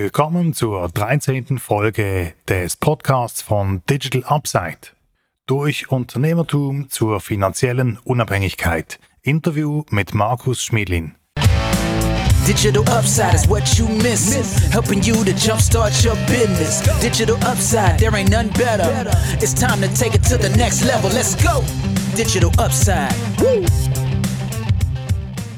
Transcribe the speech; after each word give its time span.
Willkommen 0.00 0.52
zur 0.52 0.88
13. 0.90 1.58
Folge 1.58 2.32
des 2.46 2.76
Podcasts 2.76 3.42
von 3.42 3.82
Digital 3.90 4.22
Upside. 4.32 4.94
Durch 5.46 5.90
Unternehmertum 5.90 6.88
zur 6.88 7.20
finanziellen 7.20 7.98
Unabhängigkeit. 8.04 9.00
Interview 9.22 9.82
mit 9.90 10.14
Markus 10.14 10.62
Schmidlin. 10.62 11.16
Digital 12.46 12.84
Upside 12.96 13.34
is 13.34 13.48
what 13.48 13.66
you 13.76 13.88
miss. 13.88 14.72
Helping 14.72 15.02
you 15.02 15.24
to 15.24 15.32
jumpstart 15.32 15.92
your 16.04 16.14
business. 16.28 16.80
Digital 17.00 17.34
Upside, 17.38 17.98
there 17.98 18.14
ain't 18.16 18.30
none 18.30 18.50
better. 18.50 19.10
It's 19.42 19.52
time 19.52 19.80
to 19.82 19.88
take 19.88 20.14
it 20.14 20.22
to 20.28 20.38
the 20.38 20.56
next 20.56 20.84
level. 20.84 21.10
Let's 21.10 21.34
go. 21.42 21.64
Digital 22.16 22.52
Upside. 22.64 23.12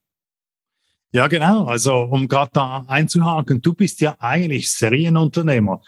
Ja, 1.14 1.28
genau. 1.28 1.66
Also 1.66 1.94
um 1.94 2.26
gerade 2.26 2.50
da 2.54 2.84
einzuhaken, 2.88 3.62
du 3.62 3.72
bist 3.72 4.00
ja 4.00 4.16
eigentlich 4.18 4.72
Serienunternehmer. 4.72 5.80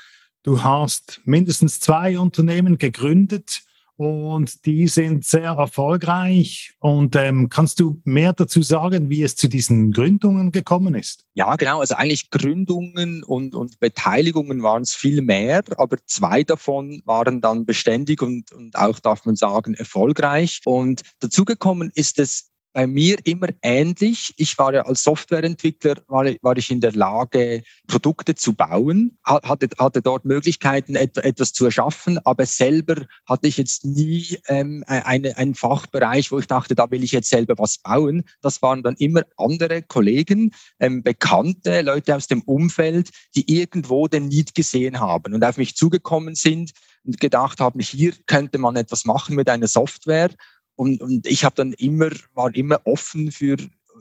Du 0.44 0.62
hast 0.62 1.20
mindestens 1.24 1.80
zwei 1.80 2.16
Unternehmen 2.16 2.78
gegründet 2.78 3.62
und 3.96 4.64
die 4.66 4.86
sind 4.86 5.24
sehr 5.24 5.50
erfolgreich. 5.50 6.74
Und 6.78 7.16
ähm, 7.16 7.48
kannst 7.48 7.80
du 7.80 8.00
mehr 8.04 8.34
dazu 8.34 8.62
sagen, 8.62 9.10
wie 9.10 9.24
es 9.24 9.34
zu 9.34 9.48
diesen 9.48 9.90
Gründungen 9.90 10.52
gekommen 10.52 10.94
ist? 10.94 11.24
Ja, 11.34 11.56
genau. 11.56 11.80
Also 11.80 11.96
eigentlich 11.96 12.30
Gründungen 12.30 13.24
und, 13.24 13.56
und 13.56 13.80
Beteiligungen 13.80 14.62
waren 14.62 14.82
es 14.82 14.94
viel 14.94 15.22
mehr, 15.22 15.64
aber 15.76 15.96
zwei 16.06 16.44
davon 16.44 17.02
waren 17.04 17.40
dann 17.40 17.66
beständig 17.66 18.22
und, 18.22 18.52
und 18.52 18.76
auch, 18.76 19.00
darf 19.00 19.24
man 19.24 19.34
sagen, 19.34 19.74
erfolgreich. 19.74 20.60
Und 20.66 21.02
dazugekommen 21.18 21.90
ist 21.96 22.20
es 22.20 22.52
bei 22.76 22.86
mir 22.86 23.16
immer 23.24 23.48
ähnlich. 23.62 24.34
Ich 24.36 24.58
war 24.58 24.74
ja 24.74 24.82
als 24.82 25.02
Softwareentwickler, 25.02 25.94
war, 26.08 26.26
war 26.42 26.58
ich 26.58 26.70
in 26.70 26.82
der 26.82 26.92
Lage, 26.92 27.62
Produkte 27.86 28.34
zu 28.34 28.52
bauen, 28.52 29.16
hatte, 29.24 29.70
hatte 29.78 30.02
dort 30.02 30.26
Möglichkeiten, 30.26 30.94
et, 30.94 31.16
etwas 31.16 31.54
zu 31.54 31.64
erschaffen, 31.64 32.18
aber 32.26 32.44
selber 32.44 33.06
hatte 33.26 33.48
ich 33.48 33.56
jetzt 33.56 33.86
nie 33.86 34.38
ähm, 34.48 34.84
e, 34.86 34.92
eine, 34.92 35.38
einen 35.38 35.54
Fachbereich, 35.54 36.30
wo 36.30 36.38
ich 36.38 36.48
dachte, 36.48 36.74
da 36.74 36.90
will 36.90 37.02
ich 37.02 37.12
jetzt 37.12 37.30
selber 37.30 37.54
was 37.56 37.78
bauen. 37.78 38.24
Das 38.42 38.60
waren 38.60 38.82
dann 38.82 38.96
immer 38.96 39.22
andere 39.38 39.80
Kollegen, 39.80 40.52
ähm, 40.78 41.02
Bekannte, 41.02 41.80
Leute 41.80 42.14
aus 42.14 42.26
dem 42.26 42.42
Umfeld, 42.42 43.08
die 43.36 43.58
irgendwo 43.58 44.06
den 44.06 44.28
Need 44.28 44.54
gesehen 44.54 45.00
haben 45.00 45.32
und 45.32 45.42
auf 45.42 45.56
mich 45.56 45.76
zugekommen 45.76 46.34
sind 46.34 46.72
und 47.06 47.20
gedacht 47.20 47.58
haben, 47.58 47.80
hier 47.80 48.12
könnte 48.26 48.58
man 48.58 48.76
etwas 48.76 49.06
machen 49.06 49.34
mit 49.34 49.48
einer 49.48 49.68
Software 49.68 50.28
und, 50.76 51.00
und 51.00 51.26
ich 51.26 51.44
habe 51.44 51.56
dann 51.56 51.72
immer, 51.72 52.10
war 52.34 52.54
immer 52.54 52.80
offen 52.84 53.32
für, 53.32 53.56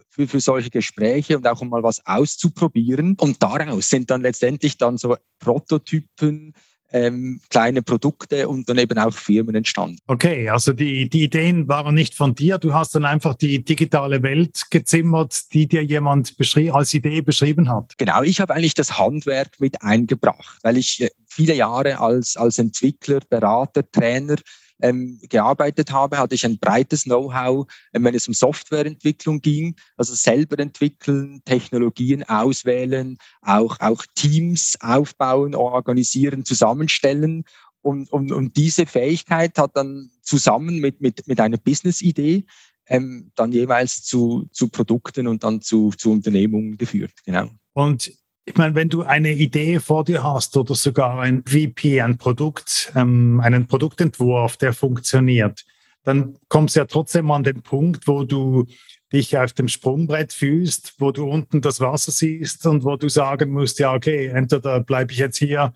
für, 0.10 0.28
für 0.28 0.40
solche 0.40 0.70
Gespräche 0.70 1.38
und 1.38 1.48
auch 1.48 1.62
um 1.62 1.70
mal 1.70 1.84
was 1.84 2.06
auszuprobieren. 2.06 3.16
Und 3.20 3.42
daraus 3.42 3.90
sind 3.90 4.12
dann 4.12 4.22
letztendlich 4.22 4.78
dann 4.78 4.98
so 4.98 5.16
Prototypen, 5.40 6.54
ähm, 6.92 7.42
kleine 7.50 7.82
Produkte 7.82 8.48
und 8.48 8.70
dann 8.70 8.78
eben 8.78 8.98
auch 8.98 9.14
Firmen 9.14 9.56
entstanden. 9.56 9.98
Okay, 10.08 10.50
also 10.50 10.72
die, 10.72 11.10
die 11.10 11.24
Ideen 11.24 11.68
waren 11.68 11.96
nicht 11.96 12.14
von 12.14 12.36
dir. 12.36 12.58
Du 12.58 12.74
hast 12.74 12.96
dann 12.96 13.06
einfach 13.06 13.36
die 13.36 13.64
digitale 13.64 14.22
Welt 14.22 14.62
gezimmert, 14.70 15.54
die 15.54 15.68
dir 15.68 15.84
jemand 15.84 16.36
als 16.72 16.94
Idee 16.94 17.22
beschrieben 17.22 17.70
hat. 17.70 17.98
Genau, 17.98 18.22
ich 18.22 18.40
habe 18.40 18.54
eigentlich 18.54 18.76
das 18.76 18.98
Handwerk 18.98 19.60
mit 19.60 19.82
eingebracht, 19.82 20.60
weil 20.62 20.78
ich 20.78 21.02
äh, 21.02 21.10
viele 21.26 21.56
Jahre 21.56 22.00
als, 22.00 22.38
als 22.38 22.60
Entwickler, 22.60 23.20
Berater, 23.30 23.90
Trainer 23.92 24.38
ähm, 24.82 25.20
gearbeitet 25.30 25.92
habe, 25.92 26.18
hatte 26.18 26.36
ich 26.36 26.46
ein 26.46 26.58
breites 26.58 27.04
Know-how, 27.04 27.68
äh, 27.94 28.00
wenn 28.02 28.16
es 28.16 28.28
um 28.28 28.34
Softwareentwicklung 28.34 29.42
ging, 29.42 29.76
also 29.98 30.14
selber 30.16 30.60
entwickeln, 30.60 31.42
Technologien 31.46 32.24
auswählen, 32.24 33.18
auch, 33.42 33.80
auch 33.80 34.06
Teams 34.16 34.78
aufbauen, 34.82 35.56
organisieren, 35.56 36.46
zusammenstellen. 36.46 37.44
Und, 37.82 38.12
und, 38.12 38.32
und 38.32 38.58
diese 38.58 38.86
Fähigkeit 38.86 39.58
hat 39.58 39.72
dann 39.76 40.10
zusammen 40.22 40.80
mit, 40.80 41.02
mit, 41.02 41.28
mit 41.28 41.40
einer 41.40 41.58
Business-Idee 41.58 42.46
ähm, 42.88 43.32
dann 43.36 43.52
jeweils 43.52 44.04
zu, 44.04 44.48
zu 44.52 44.70
Produkten 44.70 45.28
und 45.28 45.44
dann 45.44 45.62
zu, 45.62 45.92
zu 45.92 46.12
Unternehmungen 46.12 46.78
geführt. 46.78 47.14
Genau. 47.26 47.50
Und 47.74 48.12
ich 48.46 48.56
meine, 48.56 48.76
wenn 48.76 48.90
du 48.90 49.02
eine 49.02 49.34
Idee 49.34 49.80
vor 49.80 50.04
dir 50.04 50.24
hast 50.24 50.56
oder 50.56 50.76
sogar 50.76 51.20
ein 51.20 51.44
VP, 51.46 52.02
ein 52.02 52.18
Produkt, 52.18 52.92
ähm, 52.96 53.40
einen 53.44 53.68
Produktentwurf, 53.68 54.58
der 54.58 54.72
funktioniert, 54.74 55.66
dann 56.04 56.38
kommst 56.48 56.76
du 56.76 56.82
ja 56.82 56.86
trotzdem 56.86 57.32
an 57.32 57.44
den 57.44 57.64
Punkt, 57.64 58.08
wo 58.08 58.24
du 58.24 58.68
dich 59.12 59.36
auf 59.38 59.54
dem 59.54 59.68
Sprungbrett 59.68 60.32
fühlst, 60.32 60.96
wo 61.00 61.12
du 61.12 61.28
unten 61.28 61.62
das 61.62 61.80
Wasser 61.80 62.12
siehst 62.12 62.66
und 62.68 62.84
wo 62.84 62.96
du 62.96 63.10
sagen 63.10 63.52
musst, 63.52 63.80
ja, 63.80 63.94
okay, 63.94 64.28
entweder 64.28 64.80
bleibe 64.80 65.12
ich 65.12 65.18
jetzt 65.18 65.38
hier 65.38 65.74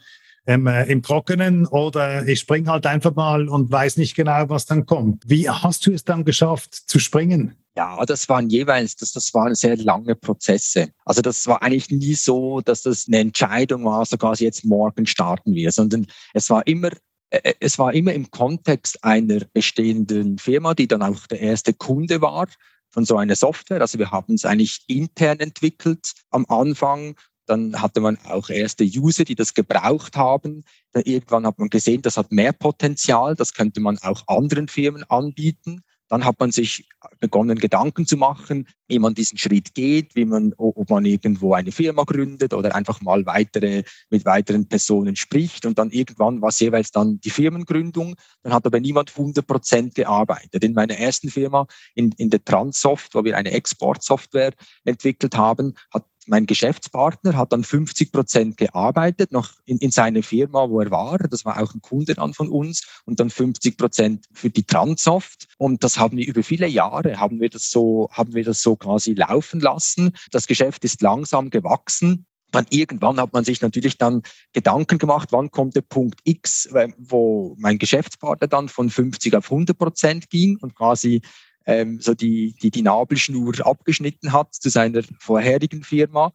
ähm, 0.50 0.66
äh, 0.66 0.86
im 0.92 1.04
Trockenen 1.04 1.68
oder 1.68 2.28
ich 2.28 2.40
springe 2.40 2.72
halt 2.72 2.88
einfach 2.88 3.14
mal 3.14 3.48
und 3.48 3.72
weiß 3.72 3.98
nicht 3.98 4.16
genau, 4.16 4.50
was 4.50 4.66
dann 4.66 4.88
kommt. 4.88 5.24
Wie 5.28 5.48
hast 5.48 5.86
du 5.86 5.92
es 5.92 6.04
dann 6.04 6.26
geschafft 6.26 6.74
zu 6.74 6.98
springen? 6.98 7.56
Ja, 7.78 8.04
das 8.04 8.28
waren 8.30 8.50
jeweils, 8.50 8.96
das, 8.96 9.12
das 9.12 9.32
waren 9.36 9.54
sehr 9.54 9.78
lange 9.78 10.16
Prozesse. 10.16 10.90
Also 11.06 11.22
das 11.22 11.46
war 11.46 11.62
eigentlich 11.62 11.92
nie 11.92 12.16
so, 12.16 12.62
dass 12.62 12.82
das 12.82 13.06
eine 13.08 13.20
Entscheidung 13.20 13.86
war, 13.86 14.04
so 14.06 14.18
quasi 14.18 14.44
jetzt 14.44 14.66
morgen 14.66 15.06
starten 15.06 15.54
wir, 15.54 15.72
sondern 15.72 16.08
es 16.34 16.50
war 16.50 16.66
immer 16.66 16.90
äh, 17.30 17.42
äh, 17.44 17.54
es 17.60 17.78
war 17.78 17.94
immer 17.94 18.14
im 18.14 18.32
Kontext 18.32 19.04
einer 19.04 19.42
bestehenden 19.54 20.40
Firma, 20.40 20.74
die 20.74 20.88
dann 20.88 21.04
auch 21.04 21.28
der 21.28 21.42
erste 21.42 21.74
Kunde 21.76 22.22
war 22.22 22.48
von 22.90 23.06
so 23.06 23.18
einer 23.18 23.36
Software. 23.36 23.82
Also 23.82 24.00
wir 24.00 24.10
haben 24.10 24.34
es 24.34 24.46
eigentlich 24.46 24.82
intern 24.88 25.40
entwickelt 25.40 26.14
am 26.32 26.48
Anfang. 26.48 27.16
Dann 27.50 27.82
hatte 27.82 28.00
man 28.00 28.20
auch 28.26 28.52
erste 28.52 28.84
User, 28.84 29.24
die 29.24 29.34
das 29.34 29.56
gebraucht 29.56 30.16
haben. 30.16 30.64
Dann 30.92 31.02
irgendwann 31.04 31.48
hat 31.48 31.58
man 31.58 31.70
gesehen, 31.70 32.04
das 32.04 32.16
hat 32.16 32.32
mehr 32.32 32.54
Potenzial. 32.54 33.34
Das 33.34 33.56
könnte 33.56 33.80
man 33.80 33.98
auch 33.98 34.22
anderen 34.28 34.68
Firmen 34.68 35.04
anbieten. 35.06 35.82
Dann 36.10 36.26
hat 36.26 36.40
man 36.40 36.52
sich 36.52 36.88
begonnen, 37.20 37.58
Gedanken 37.58 38.06
zu 38.06 38.18
machen, 38.18 38.68
wie 38.88 39.00
man 39.00 39.14
diesen 39.14 39.38
Schritt 39.38 39.74
geht, 39.76 40.16
wie 40.16 40.26
man, 40.26 40.54
ob 40.58 40.90
man 40.90 41.06
irgendwo 41.06 41.54
eine 41.54 41.72
Firma 41.72 42.04
gründet 42.04 42.54
oder 42.54 42.76
einfach 42.76 43.02
mal 43.02 43.26
weitere, 43.28 43.84
mit 44.10 44.26
weiteren 44.26 44.68
Personen 44.68 45.16
spricht. 45.16 45.66
Und 45.66 45.78
dann 45.78 45.92
irgendwann 45.92 46.42
war 46.42 46.50
es 46.50 46.60
jeweils 46.60 46.92
dann 46.92 47.20
die 47.22 47.30
Firmengründung. 47.30 48.16
Dann 48.42 48.54
hat 48.54 48.66
aber 48.66 48.80
niemand 48.80 49.12
100 49.12 49.46
Prozent 49.46 49.96
gearbeitet. 49.96 50.64
In 50.64 50.74
meiner 50.74 50.98
ersten 50.98 51.30
Firma, 51.30 51.68
in, 51.94 52.12
in 52.18 52.32
der 52.32 52.44
Transsoft, 52.44 53.14
wo 53.14 53.24
wir 53.24 53.38
eine 53.38 53.52
Exportsoftware 53.52 54.54
entwickelt 54.84 55.38
haben, 55.38 55.76
hat 55.94 56.06
mein 56.30 56.46
Geschäftspartner 56.46 57.36
hat 57.36 57.52
dann 57.52 57.64
50 57.64 58.12
Prozent 58.12 58.58
gearbeitet, 58.58 59.32
noch 59.32 59.54
in, 59.66 59.80
in 59.80 59.92
seiner 59.92 60.24
Firma, 60.24 60.70
wo 60.70 60.80
er 60.80 60.92
war. 60.92 61.18
Das 61.18 61.44
war 61.44 61.62
auch 61.62 61.74
ein 61.74 61.82
Kunde 61.82 62.14
dann 62.14 62.34
von 62.34 62.50
uns 62.50 63.02
und 63.06 63.20
dann 63.20 63.30
50 63.30 63.78
Prozent 63.78 64.26
für 64.32 64.50
die 64.50 64.64
Transoft. 64.64 65.48
Und 65.58 65.84
das 65.84 65.98
haben 65.98 66.18
wir 66.18 66.28
über 66.28 66.44
viele 66.44 66.68
Jahre, 66.68 67.20
haben 67.20 67.42
wir 67.42 67.50
das 67.50 67.72
so, 67.72 68.10
haben 68.12 68.36
wir 68.36 68.44
das 68.44 68.62
so 68.62 68.76
quasi 68.76 69.14
laufen 69.14 69.60
lassen. 69.60 70.12
Das 70.32 70.46
Geschäft 70.46 70.86
ist 70.86 71.02
langsam 71.02 71.50
gewachsen. 71.50 72.26
Dann 72.52 72.66
irgendwann 72.70 73.20
hat 73.20 73.34
man 73.34 73.44
sich 73.44 73.62
natürlich 73.62 73.98
dann 73.98 74.22
Gedanken 74.54 74.98
gemacht, 74.98 75.30
wann 75.32 75.52
kommt 75.52 75.76
der 75.76 75.82
Punkt 75.82 76.20
X, 76.24 76.70
wo 76.98 77.56
mein 77.60 77.78
Geschäftspartner 77.78 78.48
dann 78.48 78.70
von 78.70 78.90
50 78.90 79.36
auf 79.36 79.52
100 79.52 79.78
Prozent 79.78 80.30
ging 80.30 80.58
und 80.58 80.76
quasi 80.76 81.22
ähm, 81.66 82.00
so 82.00 82.14
die, 82.14 82.56
die, 82.62 82.72
die 82.72 82.82
Nabelschnur 82.82 83.66
abgeschnitten 83.66 84.34
hat 84.34 84.54
zu 84.54 84.70
seiner 84.70 85.02
vorherigen 85.20 85.84
Firma. 85.84 86.34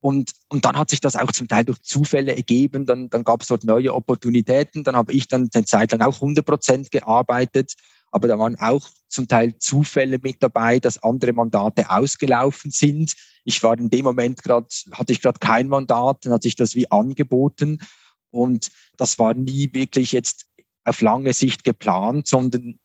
Und, 0.00 0.32
und 0.48 0.64
dann 0.64 0.76
hat 0.76 0.90
sich 0.90 1.00
das 1.00 1.14
auch 1.14 1.30
zum 1.30 1.46
Teil 1.46 1.64
durch 1.64 1.80
Zufälle 1.82 2.34
ergeben. 2.34 2.86
Dann, 2.86 3.08
dann 3.08 3.22
gab 3.22 3.42
es 3.42 3.48
dort 3.48 3.62
neue 3.62 3.94
Opportunitäten. 3.94 4.82
Dann 4.82 4.96
habe 4.96 5.12
ich 5.12 5.28
dann 5.28 5.48
eine 5.54 5.64
Zeit 5.64 5.92
lang 5.92 6.00
auch 6.00 6.16
100 6.16 6.44
Prozent 6.44 6.90
gearbeitet. 6.90 7.74
Aber 8.10 8.26
da 8.26 8.36
waren 8.38 8.58
auch 8.58 8.88
zum 9.08 9.28
Teil 9.28 9.56
Zufälle 9.58 10.18
mit 10.20 10.42
dabei, 10.42 10.80
dass 10.80 11.02
andere 11.02 11.32
Mandate 11.32 11.88
ausgelaufen 11.88 12.72
sind. 12.72 13.14
Ich 13.44 13.62
war 13.62 13.78
in 13.78 13.90
dem 13.90 14.04
Moment 14.04 14.42
gerade, 14.42 14.66
hatte 14.92 15.12
ich 15.12 15.22
gerade 15.22 15.38
kein 15.38 15.68
Mandat, 15.68 16.24
dann 16.24 16.32
hat 16.32 16.42
sich 16.42 16.56
das 16.56 16.74
wie 16.74 16.90
angeboten. 16.90 17.78
Und 18.30 18.72
das 18.96 19.18
war 19.20 19.34
nie 19.34 19.72
wirklich 19.72 20.12
jetzt 20.12 20.46
auf 20.84 21.00
lange 21.00 21.32
Sicht 21.32 21.62
geplant, 21.62 22.26
sondern 22.26 22.80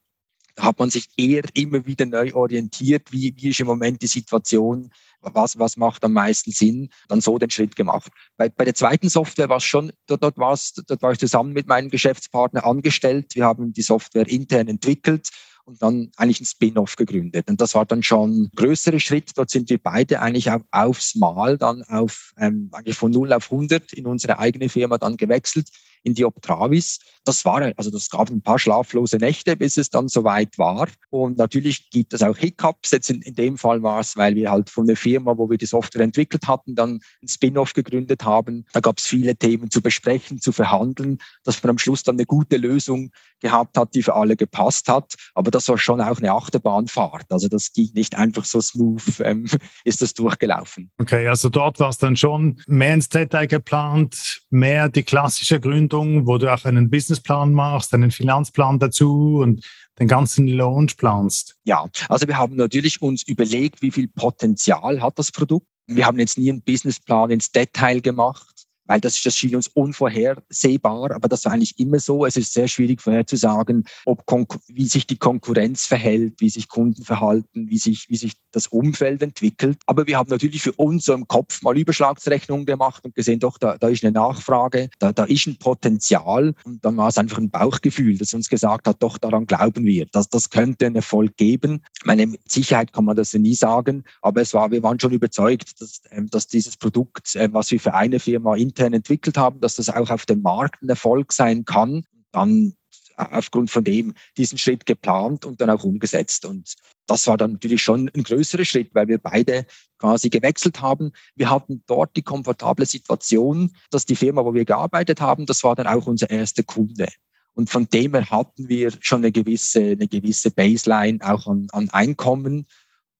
hat 0.59 0.80
man 0.80 0.89
sich 0.89 1.07
eher 1.18 1.44
immer 1.54 1.86
wieder 1.86 2.06
neu 2.06 2.33
orientiert, 2.33 3.12
wie, 3.12 3.33
wie 3.38 3.50
ist 3.50 3.59
im 3.59 3.68
Moment 3.68 4.01
die 4.01 4.07
Situation, 4.07 4.92
was, 5.21 5.57
was 5.59 5.77
macht 5.77 6.04
am 6.04 6.13
meisten 6.13 6.51
Sinn, 6.51 6.89
dann 7.07 7.21
so 7.21 7.38
den 7.38 7.50
Schritt 7.50 7.75
gemacht. 7.75 8.12
Bei, 8.38 8.50
bei 8.50 8.65
der 8.65 8.75
zweiten 8.75 9.09
Software 9.09 9.50
war 9.50 9.57
es 9.57 9.63
schon, 9.63 9.92
dort, 10.07 10.24
dort, 10.24 10.38
war's, 10.38 10.74
dort 10.74 11.01
war 11.01 11.12
ich 11.12 11.19
zusammen 11.19 11.54
mit 11.54 11.68
meinem 11.68 11.89
Geschäftspartner 11.89 12.65
angestellt. 12.65 13.36
Wir 13.36 13.45
haben 13.45 13.74
die 13.74 13.81
Software 13.81 14.27
intern 14.27 14.68
entwickelt 14.68 15.30
und 15.65 15.81
dann 15.81 16.12
eigentlich 16.15 16.39
ein 16.39 16.45
Spin-off 16.45 16.95
gegründet. 16.95 17.50
Und 17.50 17.59
das 17.59 17.75
war 17.75 17.86
dann 17.86 18.01
schon 18.01 18.44
ein 18.44 18.51
größerer 18.56 19.00
Schritt. 19.00 19.31
Dort 19.36 19.50
sind 19.50 19.69
wir 19.69 19.77
beide 19.77 20.21
eigentlich 20.21 20.50
auf, 20.50 20.62
aufs 20.71 21.15
Mal 21.15 21.57
dann 21.57 21.83
auf, 21.83 22.33
ähm, 22.38 22.69
eigentlich 22.71 22.98
von 22.98 23.12
0 23.12 23.33
auf 23.33 23.51
100 23.51 23.94
in 23.94 24.07
unsere 24.07 24.39
eigene 24.39 24.69
Firma 24.69 24.98
dann 24.98 25.18
gewechselt 25.18 25.69
in 26.07 26.13
die 26.13 26.25
Optravis. 26.25 27.00
Das 27.25 27.44
war, 27.44 27.74
also 27.75 27.92
das 27.92 28.09
gab 28.09 28.30
ein 28.30 28.42
paar 28.42 28.57
schlaflose 28.57 29.18
Nächte, 29.18 29.57
bis 29.57 29.75
es 29.75 29.89
dann 29.89 30.07
soweit 30.07 30.57
war. 30.57 30.88
Und 31.09 31.38
natürlich 31.38 31.89
gibt 31.89 32.13
es 32.13 32.24
auch 32.24 32.38
Hiccups. 32.38 32.92
Jetzt 32.92 33.09
in, 33.09 33.21
in 33.21 33.36
dem 33.36 33.57
Fall 33.57 33.83
war 33.83 34.00
es, 34.00 34.15
weil 34.15 34.36
wir 34.36 34.50
halt 34.50 34.69
von 34.69 34.88
der 34.88 34.95
Firma, 34.95 35.38
wo 35.38 35.50
wir 35.50 35.57
die 35.57 35.65
Software 35.65 36.04
entwickelt 36.04 36.48
hatten, 36.48 36.75
dann 36.75 37.01
ein 37.21 37.27
Spin-off 37.27 37.74
gegründet 37.74 38.24
haben. 38.24 38.65
Da 38.71 38.80
gab 38.80 39.00
es 39.00 39.06
viele 39.06 39.36
Themen 39.36 39.69
zu 39.69 39.81
besprechen, 39.81 40.39
zu 40.39 40.54
verhandeln, 40.54 41.18
dass 41.44 41.62
man 41.62 41.71
am 41.71 41.77
Schluss 41.77 42.04
dann 42.04 42.15
eine 42.15 42.25
gute 42.25 42.56
Lösung 42.56 43.12
gehabt 43.42 43.77
hat, 43.77 43.94
die 43.94 44.04
für 44.04 44.15
alle 44.15 44.38
gepasst 44.38 44.88
hat. 44.88 45.15
Aber 45.33 45.51
das 45.51 45.68
war 45.68 45.77
schon 45.77 46.00
auch 46.00 46.19
eine 46.19 46.31
Achterbahnfahrt. 46.31 47.25
Also 47.30 47.50
das 47.50 47.74
ging 47.74 47.89
nicht 47.94 48.15
einfach 48.15 48.45
so 48.45 48.62
smooth, 48.62 49.19
ähm, 49.19 49.48
ist 49.83 50.01
das 50.01 50.13
durchgelaufen. 50.13 50.89
Okay, 50.98 51.27
also 51.27 51.50
dort 51.50 51.81
war 51.81 51.89
es 51.89 51.98
dann 51.98 52.15
schon 52.15 52.62
mehr 52.68 52.94
ins 52.94 53.09
Detail 53.09 53.48
geplant, 53.48 54.42
mehr 54.50 54.88
die 54.88 55.04
klassische 55.04 55.59
Gründung, 55.59 55.97
wo 56.26 56.38
du 56.38 56.54
auch 56.54 56.66
einen 56.66 56.90
Businessplan 56.90 57.54
machst, 57.54 57.94
einen 57.94 58.12
Finanzplan 58.12 58.80
dazu 58.80 59.40
und 59.42 59.66
den 60.00 60.08
ganzen 60.08 60.48
Launch 60.48 60.98
planst. 60.98 61.56
Ja, 61.64 61.86
also 62.10 62.28
wir 62.28 62.38
haben 62.38 62.56
natürlich 62.56 63.02
uns 63.02 63.24
überlegt, 63.24 63.82
wie 63.82 63.92
viel 63.92 64.08
Potenzial 64.08 65.02
hat 65.02 65.18
das 65.18 65.32
Produkt. 65.32 65.68
Wir 65.88 66.06
haben 66.06 66.20
jetzt 66.20 66.38
nie 66.38 66.50
einen 66.50 66.62
Businessplan 66.62 67.32
ins 67.32 67.52
Detail 67.52 68.02
gemacht 68.02 68.56
weil 68.88 69.01
das, 69.01 69.22
das 69.22 69.36
schien 69.36 69.56
uns 69.56 69.68
unvorhersehbar, 69.68 71.12
aber 71.12 71.28
das 71.28 71.45
war 71.45 71.54
eigentlich 71.54 71.80
immer 71.80 72.00
so. 72.00 72.25
Es 72.25 72.38
ist 72.38 72.54
sehr 72.54 72.68
schwierig 72.68 73.01
vorherzusagen, 73.01 73.86
ob 74.06 74.25
wie 74.68 74.88
sich 74.88 75.07
die 75.07 75.18
Konkurrenz 75.18 75.86
verhält, 75.86 76.36
wie 76.39 76.50
sich 76.50 76.68
Kunden 76.68 77.04
verhalten, 77.04 77.69
wie 77.69 77.78
sich, 77.78 78.10
wie 78.10 78.18
sich 78.18 78.34
das 78.51 78.68
Umfeld 78.68 79.22
entwickelt. 79.22 79.78
Aber 79.86 80.07
wir 80.07 80.18
haben 80.18 80.30
natürlich 80.30 80.62
für 80.62 80.74
uns 80.74 81.06
so 81.06 81.13
im 81.13 81.28
Kopf 81.28 81.62
mal 81.62 81.78
Überschlagsrechnungen 81.78 82.66
gemacht 82.66 83.06
und 83.06 83.16
gesehen, 83.16 83.39
doch, 83.39 83.57
da, 83.57 83.78
da 83.78 83.88
ist 83.88 84.04
eine 84.04 84.12
Nachfrage, 84.12 84.90
da, 85.00 85.12
da 85.13 85.25
ist 85.25 85.48
ein 85.48 85.57
Potenzial. 85.57 86.54
Und 86.63 86.83
dann 86.83 86.98
war 86.98 87.10
es 87.10 87.18
einfach 87.18 87.38
ein 87.38 87.50
Bauchgefühl, 87.50 88.18
das 88.18 88.33
uns 88.33 88.50
gesagt 88.50 88.88
hat, 88.88 89.01
doch, 89.01 89.18
daran 89.18 89.45
glauben 89.45 89.86
wir, 89.86 90.06
dass 90.07 90.30
das 90.30 90.50
könnte 90.50 90.86
einen 90.86 90.95
Erfolg 90.95 91.38
geben. 91.38 91.81
Meine 92.04 92.28
mit 92.28 92.51
Sicherheit 92.51 92.94
kann 92.94 93.06
man 93.06 93.16
das 93.16 93.33
ja 93.33 93.40
nie 93.40 93.56
sagen, 93.56 94.04
aber 94.22 94.42
es 94.42 94.54
war, 94.54 94.72
wir 94.72 94.83
waren 94.83 95.00
schon 95.00 95.12
überzeugt, 95.12 95.81
dass, 95.81 96.01
ähm, 96.12 96.30
dass 96.30 96.48
dieses 96.48 96.78
Produkt, 96.78 97.36
ähm, 97.36 97.54
was 97.54 97.72
wir 97.72 97.80
für 97.80 97.94
eine 97.94 98.19
Firma 98.19 98.56
intern 98.78 98.94
entwickelt 98.94 99.38
haben, 99.38 99.60
dass 99.60 99.76
das 99.76 99.90
auch 99.90 100.10
auf 100.10 100.26
dem 100.26 100.42
Markt 100.42 100.82
ein 100.82 100.90
Erfolg 100.90 101.34
sein 101.34 101.66
kann. 101.66 102.06
Dann 102.32 102.74
aufgrund 103.18 103.72
von 103.72 103.84
dem 103.84 104.14
diesen 104.38 104.60
Schritt 104.60 104.86
geplant 104.86 105.44
und 105.44 105.60
dann 105.60 105.72
auch 105.72 105.84
umgesetzt. 105.84 106.46
Und 106.46 106.76
das 107.08 107.26
war 107.26 107.38
dann 107.38 107.54
natürlich 107.54 107.82
schon 107.82 108.12
ein 108.16 108.24
größerer 108.24 108.66
Schritt, 108.66 108.94
weil 108.94 109.08
wir 109.08 109.18
beide 109.18 109.66
quasi 109.98 110.30
gewechselt 110.30 110.82
haben. 110.82 111.12
Wir 111.36 111.50
hatten 111.50 111.84
dort 111.88 112.16
die 112.16 112.22
komfortable 112.22 112.86
Situation, 112.86 113.72
dass 113.90 114.06
die 114.06 114.16
Firma, 114.16 114.46
wo 114.46 114.54
wir 114.54 114.66
gearbeitet 114.66 115.20
haben, 115.20 115.48
das 115.48 115.64
war 115.64 115.76
dann 115.76 115.88
auch 115.88 116.06
unser 116.06 116.30
erster 116.30 116.64
Kunde. 116.64 117.08
Und 117.54 117.72
von 117.72 117.90
dem 117.90 118.14
her 118.14 118.30
hatten 118.30 118.70
wir 118.70 118.92
schon 119.00 119.22
eine 119.22 119.32
gewisse, 119.32 119.82
eine 119.82 120.08
gewisse 120.08 120.52
Baseline 120.52 121.18
auch 121.28 121.48
an, 121.48 121.68
an 121.72 121.90
Einkommen 121.90 122.68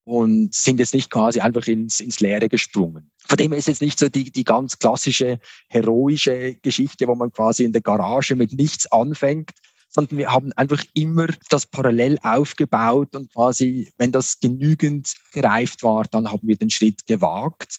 und 0.08 0.54
sind 0.54 0.80
jetzt 0.80 0.94
nicht 0.94 1.10
quasi 1.10 1.42
einfach 1.42 1.68
ins, 1.68 2.00
ins 2.00 2.22
Leere 2.22 2.48
gesprungen. 2.48 3.12
Von 3.28 3.38
dem 3.38 3.52
ist 3.52 3.68
jetzt 3.68 3.82
nicht 3.82 4.00
so 4.00 4.08
die, 4.08 4.32
die 4.32 4.46
ganz 4.46 4.80
klassische 4.80 5.38
heroische 5.68 6.56
Geschichte, 6.62 7.10
wo 7.10 7.16
man 7.16 7.30
quasi 7.34 7.66
in 7.66 7.74
der 7.74 7.82
Garage 7.82 8.36
mit 8.36 8.54
nichts 8.54 8.90
anfängt, 8.90 9.52
sondern 9.90 10.18
wir 10.18 10.32
haben 10.32 10.54
einfach 10.54 10.82
immer 10.94 11.28
das 11.50 11.66
parallel 11.66 12.20
aufgebaut 12.22 13.18
und 13.18 13.34
quasi, 13.34 13.92
wenn 13.98 14.14
das 14.14 14.40
genügend 14.40 15.14
gereift 15.34 15.84
war, 15.84 16.06
dann 16.06 16.32
haben 16.32 16.48
wir 16.48 16.56
den 16.56 16.70
Schritt 16.70 17.06
gewagt. 17.06 17.76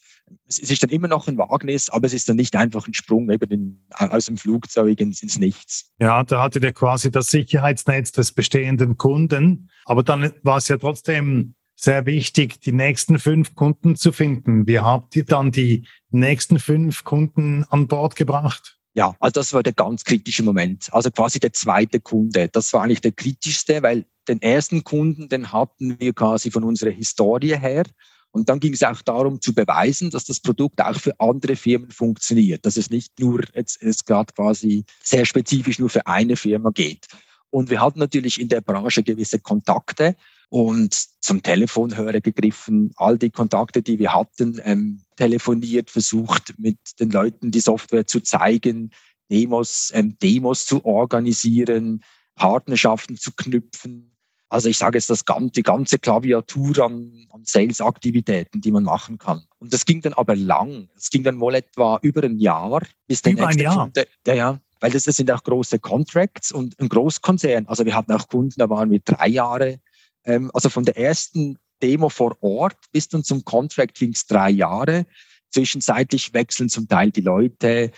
Es 0.47 0.59
ist 0.59 0.83
dann 0.83 0.91
immer 0.91 1.09
noch 1.09 1.29
ein 1.29 1.39
Wagnis, 1.39 1.89
aber 1.89 2.09
es 2.09 2.13
ist 2.13 2.29
dann 2.29 2.37
nicht 2.37 2.55
einfach 2.57 2.87
ein 2.87 2.93
Sprung 2.93 3.31
eben 3.31 3.51
in, 3.51 3.81
aus 3.91 4.27
dem 4.27 4.37
Flugzeug 4.37 5.01
ins, 5.01 5.23
ins 5.23 5.39
Nichts. 5.39 5.91
Ja, 5.99 6.23
da 6.25 6.43
hattet 6.43 6.63
ihr 6.63 6.73
quasi 6.73 7.11
das 7.11 7.31
Sicherheitsnetz 7.31 8.13
des 8.13 8.33
bestehenden 8.33 8.99
Kunden, 8.99 9.71
aber 9.87 10.03
dann 10.03 10.35
war 10.43 10.59
es 10.59 10.69
ja 10.69 10.77
trotzdem 10.77 11.55
sehr 11.81 12.07
wichtig, 12.07 12.61
die 12.61 12.73
nächsten 12.73 13.21
fünf 13.21 13.55
Kunden 13.55 13.95
zu 13.95 14.11
finden. 14.11 14.67
Wie 14.67 14.81
habt 14.81 15.15
ihr 15.15 15.25
dann 15.25 15.53
die 15.53 15.87
nächsten 16.11 16.59
fünf 16.59 17.05
Kunden 17.05 17.65
an 17.71 17.87
Bord 17.87 18.17
gebracht? 18.17 18.79
Ja, 18.95 19.15
also 19.21 19.35
das 19.35 19.53
war 19.53 19.63
der 19.63 19.75
ganz 19.75 20.03
kritische 20.03 20.43
Moment. 20.43 20.93
Also 20.93 21.13
quasi 21.13 21.39
der 21.39 21.53
zweite 21.53 22.01
Kunde. 22.01 22.49
Das 22.49 22.73
war 22.73 22.83
eigentlich 22.83 23.01
der 23.01 23.13
kritischste, 23.13 23.81
weil 23.83 24.07
den 24.27 24.43
ersten 24.43 24.83
Kunden, 24.83 25.29
den 25.29 25.53
hatten 25.53 26.01
wir 26.01 26.13
quasi 26.15 26.51
von 26.51 26.65
unserer 26.65 26.91
Historie 26.91 27.57
her. 27.57 27.85
Und 28.33 28.49
dann 28.49 28.59
ging 28.59 28.73
es 28.73 28.83
auch 28.83 29.01
darum 29.03 29.41
zu 29.41 29.55
beweisen, 29.55 30.11
dass 30.11 30.25
das 30.25 30.41
Produkt 30.41 30.81
auch 30.81 30.97
für 30.97 31.19
andere 31.21 31.55
Firmen 31.55 31.93
funktioniert, 31.93 32.67
dass 32.67 32.77
es 32.77 32.91
nicht 32.91 33.21
nur 33.21 33.45
jetzt, 33.55 33.81
jetzt 33.83 34.05
gerade 34.05 34.33
quasi 34.35 34.85
sehr 35.03 35.25
spezifisch 35.25 35.79
nur 35.79 35.91
für 35.91 36.07
eine 36.09 36.35
Firma 36.35 36.71
geht. 36.71 37.07
Und 37.51 37.71
wir 37.71 37.81
hatten 37.81 37.99
natürlich 37.99 38.41
in 38.41 38.49
der 38.49 38.61
Branche 38.61 39.03
gewisse 39.03 39.39
Kontakte 39.39 40.17
und 40.51 40.95
zum 41.21 41.43
Telefonhörer 41.43 42.21
gegriffen, 42.21 42.93
all 42.97 43.19
die 43.19 43.31
Kontakte, 43.31 43.83
die 43.83 43.99
wir 43.99 44.15
hatten, 44.15 44.61
ähm, 44.65 45.03
telefoniert, 45.17 45.91
versucht 45.91 46.55
mit 46.59 46.79
den 47.01 47.11
Leuten 47.11 47.51
die 47.51 47.61
Software 47.61 48.07
zu 48.07 48.21
zeigen, 48.21 48.91
Demos, 49.31 49.91
ähm, 49.95 50.17
Demos 50.23 50.67
zu 50.67 50.85
organisieren, 50.85 52.03
Partnerschaften 52.35 53.17
zu 53.17 53.33
knüpfen. 53.33 54.15
Also 54.49 54.71
ich 54.71 54.79
sage 54.79 54.97
jetzt 54.97 55.11
das 55.11 55.27
ganze, 55.27 55.53
die 55.53 55.63
ganze 55.63 55.99
Klaviatur 55.99 56.79
an, 56.79 57.27
an 57.31 57.45
Sales-Aktivitäten, 57.45 58.63
die 58.63 58.71
man 58.71 58.85
machen 58.85 59.19
kann. 59.19 59.43
Und 59.59 59.75
das 59.75 59.85
ging 59.85 60.01
dann 60.01 60.15
aber 60.15 60.35
lang. 60.37 60.89
Es 60.97 61.11
ging 61.11 61.23
dann 61.23 61.39
wohl 61.41 61.57
etwa 61.57 61.99
über 62.01 62.23
ein 62.23 62.39
Jahr, 62.39 62.83
bis 63.07 63.21
der 63.21 63.33
über 63.33 63.43
nächste 63.43 63.61
ein 63.61 63.65
Jahr. 63.65 63.85
Kunde, 63.85 64.07
ja, 64.27 64.35
ja, 64.35 64.61
weil 64.81 64.91
das, 64.91 65.05
das 65.05 65.17
sind 65.17 65.31
auch 65.31 65.43
große 65.43 65.79
Contracts 65.79 66.53
und 66.53 66.79
ein 66.81 66.89
Großkonzern. 66.89 67.67
Also 67.67 67.85
wir 67.85 67.95
hatten 67.95 68.13
auch 68.13 68.29
Kunden, 68.29 68.55
da 68.59 68.69
waren 68.71 68.91
wir 68.91 69.01
drei 69.01 69.29
Jahre 69.29 69.81
ähm, 70.29 70.51
also 70.55 70.69
von 70.69 70.85
der 70.85 70.97
ersten 70.97 71.59
Demo 71.83 72.09
vor 72.09 72.37
Ort 72.41 72.77
bis 72.93 73.09
dann 73.09 73.25
zum 73.25 73.45
Contract 73.45 73.99
ging 73.99 74.13
es 74.13 74.27
drei 74.27 74.51
Jahre. 74.51 75.07
Zwischenzeitlich 75.51 76.35
wechseln 76.35 76.69
zum 76.69 76.89
Teil 76.89 77.11
die 77.11 77.23
Leute, 77.23 77.91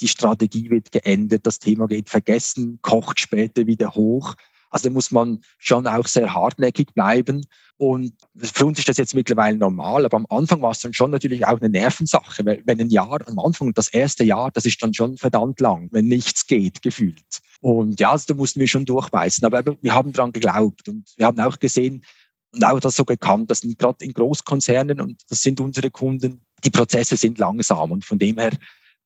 die 0.00 0.08
Strategie 0.08 0.68
wird 0.68 0.92
geändert, 0.92 1.46
das 1.46 1.58
Thema 1.58 1.86
geht 1.86 2.10
vergessen, 2.10 2.80
kocht 2.82 3.18
später 3.18 3.66
wieder 3.66 3.94
hoch. 3.94 4.34
Also 4.70 4.88
da 4.88 4.92
muss 4.92 5.10
man 5.10 5.40
schon 5.58 5.86
auch 5.86 6.06
sehr 6.06 6.34
hartnäckig 6.34 6.94
bleiben. 6.94 7.46
Und 7.76 8.12
für 8.36 8.66
uns 8.66 8.78
ist 8.78 8.88
das 8.88 8.96
jetzt 8.96 9.14
mittlerweile 9.14 9.56
normal, 9.56 10.04
aber 10.04 10.16
am 10.16 10.26
Anfang 10.30 10.60
war 10.62 10.72
es 10.72 10.80
dann 10.80 10.92
schon 10.92 11.12
natürlich 11.12 11.46
auch 11.46 11.60
eine 11.60 11.68
Nervensache. 11.68 12.44
Wenn 12.44 12.80
ein 12.80 12.90
Jahr 12.90 13.26
am 13.28 13.38
Anfang, 13.38 13.72
das 13.72 13.88
erste 13.88 14.24
Jahr, 14.24 14.50
das 14.50 14.64
ist 14.64 14.82
dann 14.82 14.94
schon 14.94 15.16
verdammt 15.16 15.60
lang, 15.60 15.88
wenn 15.92 16.06
nichts 16.06 16.46
geht, 16.46 16.82
gefühlt. 16.82 17.40
Und 17.60 18.00
ja, 18.00 18.10
also 18.10 18.26
da 18.28 18.34
mussten 18.34 18.60
wir 18.60 18.68
schon 18.68 18.84
durchbeißen. 18.84 19.44
Aber 19.44 19.64
wir 19.80 19.94
haben 19.94 20.12
dran 20.12 20.32
geglaubt 20.32 20.88
und 20.88 21.08
wir 21.16 21.26
haben 21.26 21.40
auch 21.40 21.58
gesehen 21.58 22.04
und 22.52 22.64
auch 22.64 22.80
das 22.80 22.96
so 22.96 23.04
gekannt, 23.04 23.50
dass 23.50 23.60
gerade 23.60 24.04
in 24.04 24.12
Großkonzernen, 24.12 25.00
und 25.00 25.22
das 25.28 25.42
sind 25.42 25.60
unsere 25.60 25.90
Kunden, 25.90 26.40
die 26.64 26.70
Prozesse 26.70 27.16
sind 27.16 27.38
langsam. 27.38 27.92
Und 27.92 28.04
von 28.04 28.18
dem 28.18 28.38
her 28.38 28.52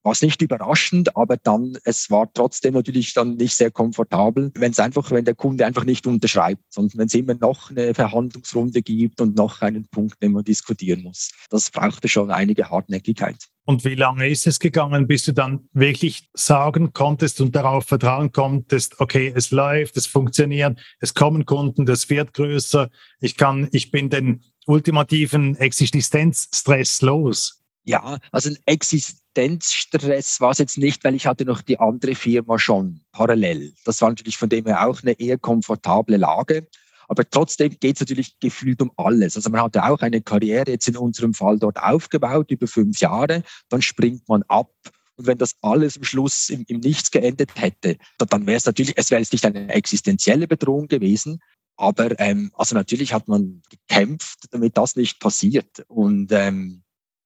war 0.02 0.12
es 0.12 0.23
nicht 0.23 0.42
überraschend, 0.42 1.16
aber 1.16 1.37
dann, 1.37 1.76
es 1.85 2.11
war 2.11 2.32
trotzdem 2.32 2.75
natürlich 2.75 3.14
dann 3.14 3.37
nicht 3.37 3.54
sehr 3.54 3.71
komfortabel, 3.71 4.50
wenn 4.54 4.73
es 4.73 4.78
einfach, 4.78 5.11
wenn 5.11 5.25
der 5.25 5.35
Kunde 5.35 5.66
einfach 5.66 5.85
nicht 5.85 6.06
unterschreibt, 6.06 6.62
sondern 6.71 6.99
wenn 6.99 7.06
es 7.06 7.14
immer 7.14 7.35
noch 7.35 7.71
eine 7.71 7.94
Verhandlungsrunde 7.94 8.82
gibt 8.82 9.21
und 9.21 9.37
noch 9.37 9.62
einen 9.62 9.87
Punkt, 9.88 10.23
den 10.23 10.32
man 10.32 10.44
diskutieren 10.44 11.02
muss. 11.02 11.30
Das 11.50 11.71
brauchte 11.71 12.09
schon 12.09 12.30
einige 12.30 12.71
Hartnäckigkeit. 12.71 13.37
Und 13.64 13.85
wie 13.85 13.94
lange 13.94 14.28
ist 14.28 14.47
es 14.49 14.59
gegangen, 14.59 15.06
bis 15.06 15.25
du 15.25 15.32
dann 15.32 15.68
wirklich 15.73 16.28
sagen 16.35 16.92
konntest 16.92 17.40
und 17.40 17.54
darauf 17.54 17.85
vertrauen 17.85 18.32
konntest, 18.32 18.99
okay, 18.99 19.32
es 19.35 19.52
läuft, 19.52 19.97
es 19.97 20.06
funktioniert, 20.06 20.80
es 20.99 21.14
kommen 21.14 21.47
Kunden, 21.47 21.87
das 21.87 22.11
wird 22.11 22.35
größer, 22.35 22.90
ich 23.21 23.37
kann, 23.37 23.68
ich 23.71 23.92
bin 23.92 24.11
den 24.11 24.42
ultimativen 24.66 25.56
Existenzstress 25.56 27.02
los? 27.02 27.62
Ja, 27.85 28.19
also 28.31 28.51
ein 28.51 28.59
Existenzstress 28.67 30.41
war 30.41 30.53
es 30.53 30.59
jetzt 30.59 30.79
nicht, 30.79 31.03
weil 31.03 31.17
ich 31.17 31.27
hatte 31.27 31.45
noch 31.45 31.62
die 31.62 31.81
andere 31.81 32.15
Firma 32.15 32.59
schon 32.59 33.01
parallel. 33.11 33.75
Das 33.85 34.01
war 34.01 34.11
natürlich 34.11 34.37
von 34.37 34.49
dem 34.49 34.67
her 34.67 34.87
auch 34.87 35.03
eine 35.03 35.19
eher 35.19 35.39
komfortable 35.39 36.17
Lage. 36.17 36.69
Aber 37.09 37.29
trotzdem 37.29 37.77
geht 37.79 37.97
es 37.97 38.01
natürlich 38.01 38.39
gefühlt 38.39 38.81
um 38.81 38.93
alles. 38.97 39.37
Also 39.37 39.51
man 39.51 39.61
hatte 39.62 39.85
auch 39.85 40.01
eine 40.01 40.23
Karriere 40.23 40.71
jetzt 40.71 40.89
in 40.89 40.97
unserem 40.97 41.35
Fall 41.35 41.59
dort 41.59 41.77
aufgebaut 41.77 42.51
über 42.51 42.67
fünf 42.67 43.01
Jahre. 43.01 43.43
Dann 43.69 43.83
springt 43.83 44.29
man 44.29 44.45
ab. 44.45 44.71
Und 45.17 45.27
wenn 45.27 45.39
das 45.39 45.57
alles 45.61 45.97
am 45.97 46.05
Schluss 46.05 46.49
im, 46.49 46.65
im 46.69 46.81
Nichts 46.81 47.11
geendet 47.11 47.51
hätte, 47.57 47.99
dann 48.17 48.47
wäre 48.47 48.57
es 48.57 48.65
natürlich, 48.65 48.97
es 48.97 49.11
wäre 49.11 49.21
jetzt 49.21 49.33
nicht 49.33 49.45
eine 49.45 49.69
existenzielle 49.69 50.47
Bedrohung 50.47 50.87
gewesen, 50.87 51.41
aber 51.77 52.19
ähm, 52.21 52.53
also 52.55 52.75
natürlich 52.75 53.12
hat 53.12 53.29
man 53.29 53.62
gekämpft, 53.69 54.47
damit 54.51 54.77
das 54.77 54.97
nicht 54.97 55.21
passiert. 55.21 55.85
Und 55.89 56.31
ähm, 56.33 56.83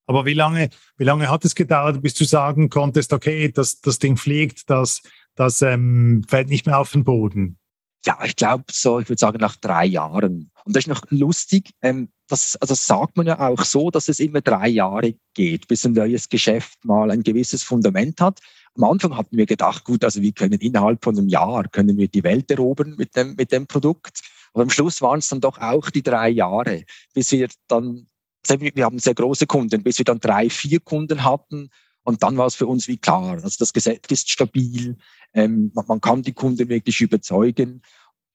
aber 0.06 0.24
wie 0.24 0.34
lange, 0.34 0.70
wie 0.96 1.04
lange 1.04 1.28
hat 1.28 1.44
es 1.44 1.54
gedauert, 1.54 2.02
bis 2.02 2.14
du 2.14 2.24
sagen 2.24 2.70
konntest, 2.70 3.12
okay, 3.12 3.50
das, 3.50 3.80
das 3.80 3.98
Ding 3.98 4.16
fliegt, 4.16 4.70
das, 4.70 5.02
das 5.34 5.62
ähm, 5.62 6.24
fällt 6.28 6.48
nicht 6.48 6.66
mehr 6.66 6.78
auf 6.78 6.92
den 6.92 7.04
Boden? 7.04 7.58
Ja, 8.04 8.18
ich 8.24 8.36
glaube 8.36 8.64
so, 8.70 9.00
ich 9.00 9.08
würde 9.08 9.18
sagen 9.18 9.38
nach 9.38 9.56
drei 9.56 9.84
Jahren. 9.84 10.50
Und 10.64 10.76
das 10.76 10.84
ist 10.84 10.88
noch 10.88 11.02
lustig, 11.10 11.70
ähm, 11.82 12.08
das, 12.28 12.56
also 12.56 12.72
das 12.72 12.86
sagt 12.86 13.16
man 13.16 13.26
ja 13.26 13.38
auch 13.40 13.62
so, 13.64 13.90
dass 13.90 14.08
es 14.08 14.20
immer 14.20 14.40
drei 14.40 14.68
Jahre 14.68 15.14
geht, 15.34 15.68
bis 15.68 15.84
ein 15.84 15.92
neues 15.92 16.28
Geschäft 16.28 16.84
mal 16.84 17.10
ein 17.10 17.22
gewisses 17.22 17.62
Fundament 17.62 18.20
hat. 18.20 18.40
Am 18.76 18.84
Anfang 18.84 19.16
hatten 19.16 19.36
wir 19.36 19.46
gedacht, 19.46 19.84
gut, 19.84 20.04
also 20.04 20.20
wir 20.22 20.32
können 20.32 20.60
innerhalb 20.60 21.02
von 21.02 21.16
einem 21.16 21.28
Jahr 21.28 21.68
können 21.68 21.96
wir 21.96 22.08
die 22.08 22.24
Welt 22.24 22.50
erobern 22.50 22.94
mit 22.96 23.16
dem, 23.16 23.34
mit 23.36 23.52
dem 23.52 23.66
Produkt. 23.66 24.20
Aber 24.52 24.62
am 24.62 24.70
Schluss 24.70 25.02
waren 25.02 25.18
es 25.18 25.28
dann 25.28 25.40
doch 25.40 25.58
auch 25.58 25.90
die 25.90 26.02
drei 26.02 26.28
Jahre, 26.28 26.84
bis 27.14 27.32
wir 27.32 27.48
dann 27.68 28.06
wir 28.48 28.84
haben 28.84 28.98
sehr 28.98 29.14
große 29.14 29.46
Kunden, 29.46 29.82
bis 29.82 29.98
wir 29.98 30.04
dann 30.04 30.20
drei, 30.20 30.50
vier 30.50 30.80
Kunden 30.80 31.24
hatten. 31.24 31.70
Und 32.02 32.22
dann 32.22 32.36
war 32.36 32.46
es 32.46 32.54
für 32.54 32.66
uns 32.66 32.86
wie 32.86 32.98
klar, 32.98 33.32
also 33.42 33.56
das 33.58 33.72
Gesetz 33.72 34.06
ist 34.10 34.30
stabil, 34.30 34.96
ähm, 35.34 35.72
man 35.74 36.00
kann 36.00 36.22
die 36.22 36.32
Kunden 36.32 36.68
wirklich 36.68 37.00
überzeugen. 37.00 37.82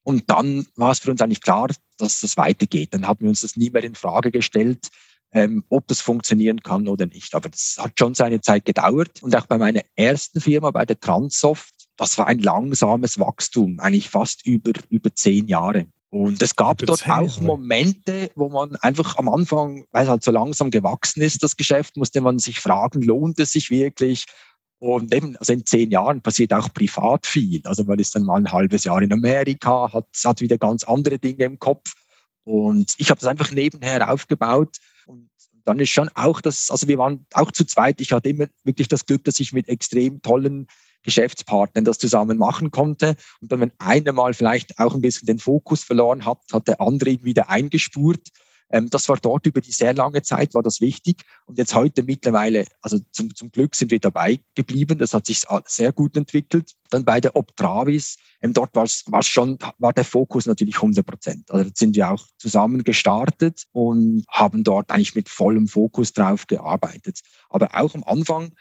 Und 0.04 0.28
dann 0.28 0.66
war 0.76 0.90
es 0.90 0.98
für 0.98 1.10
uns 1.10 1.22
eigentlich 1.22 1.40
klar, 1.40 1.68
dass 1.96 2.20
das 2.20 2.36
weitergeht. 2.36 2.92
Dann 2.92 3.06
haben 3.06 3.20
wir 3.20 3.28
uns 3.28 3.42
das 3.42 3.56
nie 3.56 3.70
mehr 3.70 3.84
in 3.84 3.94
Frage 3.94 4.30
gestellt, 4.30 4.88
ähm, 5.32 5.64
ob 5.68 5.86
das 5.86 6.00
funktionieren 6.00 6.60
kann 6.60 6.88
oder 6.88 7.06
nicht. 7.06 7.34
Aber 7.34 7.48
das 7.48 7.76
hat 7.78 7.98
schon 7.98 8.14
seine 8.14 8.40
Zeit 8.40 8.64
gedauert. 8.64 9.22
Und 9.22 9.34
auch 9.36 9.46
bei 9.46 9.58
meiner 9.58 9.82
ersten 9.96 10.40
Firma, 10.40 10.70
bei 10.70 10.84
der 10.84 11.00
Transsoft, 11.00 11.74
das 11.96 12.18
war 12.18 12.26
ein 12.26 12.40
langsames 12.40 13.18
Wachstum, 13.18 13.80
eigentlich 13.80 14.10
fast 14.10 14.46
über, 14.46 14.72
über 14.88 15.14
zehn 15.14 15.46
Jahre. 15.46 15.86
Und 16.12 16.42
es 16.42 16.54
gab 16.56 16.76
dort 16.76 17.08
auch 17.08 17.40
Momente, 17.40 18.30
wo 18.34 18.50
man 18.50 18.76
einfach 18.76 19.16
am 19.16 19.30
Anfang, 19.30 19.86
weil 19.92 20.04
es 20.04 20.10
halt 20.10 20.22
so 20.22 20.30
langsam 20.30 20.70
gewachsen 20.70 21.22
ist, 21.22 21.42
das 21.42 21.56
Geschäft, 21.56 21.96
musste 21.96 22.20
man 22.20 22.38
sich 22.38 22.60
fragen, 22.60 23.00
lohnt 23.00 23.40
es 23.40 23.52
sich 23.52 23.70
wirklich? 23.70 24.26
Und 24.78 25.14
eben, 25.14 25.38
also 25.38 25.54
in 25.54 25.64
zehn 25.64 25.90
Jahren 25.90 26.20
passiert 26.20 26.52
auch 26.52 26.70
privat 26.74 27.24
viel. 27.26 27.62
Also 27.64 27.84
man 27.84 27.98
ist 27.98 28.14
dann 28.14 28.24
mal 28.24 28.36
ein 28.36 28.52
halbes 28.52 28.84
Jahr 28.84 29.00
in 29.00 29.10
Amerika, 29.10 29.90
hat, 29.90 30.06
hat 30.22 30.42
wieder 30.42 30.58
ganz 30.58 30.84
andere 30.84 31.18
Dinge 31.18 31.44
im 31.44 31.58
Kopf. 31.58 31.94
Und 32.44 32.92
ich 32.98 33.08
habe 33.08 33.18
das 33.18 33.28
einfach 33.28 33.50
nebenher 33.50 34.12
aufgebaut. 34.12 34.76
Und 35.06 35.30
dann 35.64 35.80
ist 35.80 35.88
schon 35.88 36.10
auch 36.10 36.42
das, 36.42 36.70
also 36.70 36.88
wir 36.88 36.98
waren 36.98 37.24
auch 37.32 37.52
zu 37.52 37.64
zweit. 37.64 38.02
Ich 38.02 38.12
hatte 38.12 38.28
immer 38.28 38.48
wirklich 38.64 38.88
das 38.88 39.06
Glück, 39.06 39.24
dass 39.24 39.40
ich 39.40 39.54
mit 39.54 39.66
extrem 39.66 40.20
tollen 40.20 40.66
Geschäftspartnern 41.02 41.84
das 41.84 41.98
zusammen 41.98 42.38
machen 42.38 42.70
konnte. 42.70 43.16
Und 43.40 43.52
dann, 43.52 43.60
wenn 43.60 43.72
einer 43.78 44.12
mal 44.12 44.34
vielleicht 44.34 44.78
auch 44.78 44.94
ein 44.94 45.00
bisschen 45.00 45.26
den 45.26 45.38
Fokus 45.38 45.84
verloren 45.84 46.24
hat, 46.24 46.38
hat 46.52 46.68
der 46.68 46.80
andere 46.80 47.10
ihn 47.10 47.24
wieder 47.24 47.48
eingespurt. 47.48 48.28
Ähm, 48.72 48.88
das 48.90 49.08
war 49.08 49.18
dort 49.18 49.46
über 49.46 49.60
die 49.60 49.70
sehr 49.70 49.94
lange 49.94 50.22
Zeit, 50.22 50.54
war 50.54 50.62
das 50.62 50.80
wichtig. 50.80 51.22
Und 51.44 51.58
jetzt 51.58 51.74
heute 51.74 52.02
mittlerweile, 52.02 52.64
also 52.80 52.98
zum, 53.12 53.34
zum 53.34 53.52
Glück 53.52 53.76
sind 53.76 53.90
wir 53.90 54.00
dabei 54.00 54.40
geblieben. 54.54 54.98
Das 54.98 55.14
hat 55.14 55.26
sich 55.26 55.44
sehr 55.66 55.92
gut 55.92 56.16
entwickelt. 56.16 56.72
Dann 56.90 57.04
bei 57.04 57.20
der 57.20 57.36
Optravis, 57.36 58.16
ähm, 58.40 58.54
dort 58.54 58.74
war 58.74 58.84
es 58.84 59.28
schon, 59.28 59.58
war 59.78 59.92
der 59.92 60.04
Fokus 60.04 60.46
natürlich 60.46 60.76
100 60.76 61.06
Prozent. 61.06 61.50
Also 61.50 61.70
sind 61.74 61.94
wir 61.94 62.10
auch 62.10 62.26
zusammen 62.38 62.82
gestartet 62.82 63.64
und 63.72 64.24
haben 64.28 64.64
dort 64.64 64.90
eigentlich 64.90 65.14
mit 65.14 65.28
vollem 65.28 65.68
Fokus 65.68 66.12
drauf 66.12 66.46
gearbeitet. 66.46 67.20
Aber 67.50 67.68
auch 67.74 67.94
am 67.94 68.04
Anfang 68.04 68.52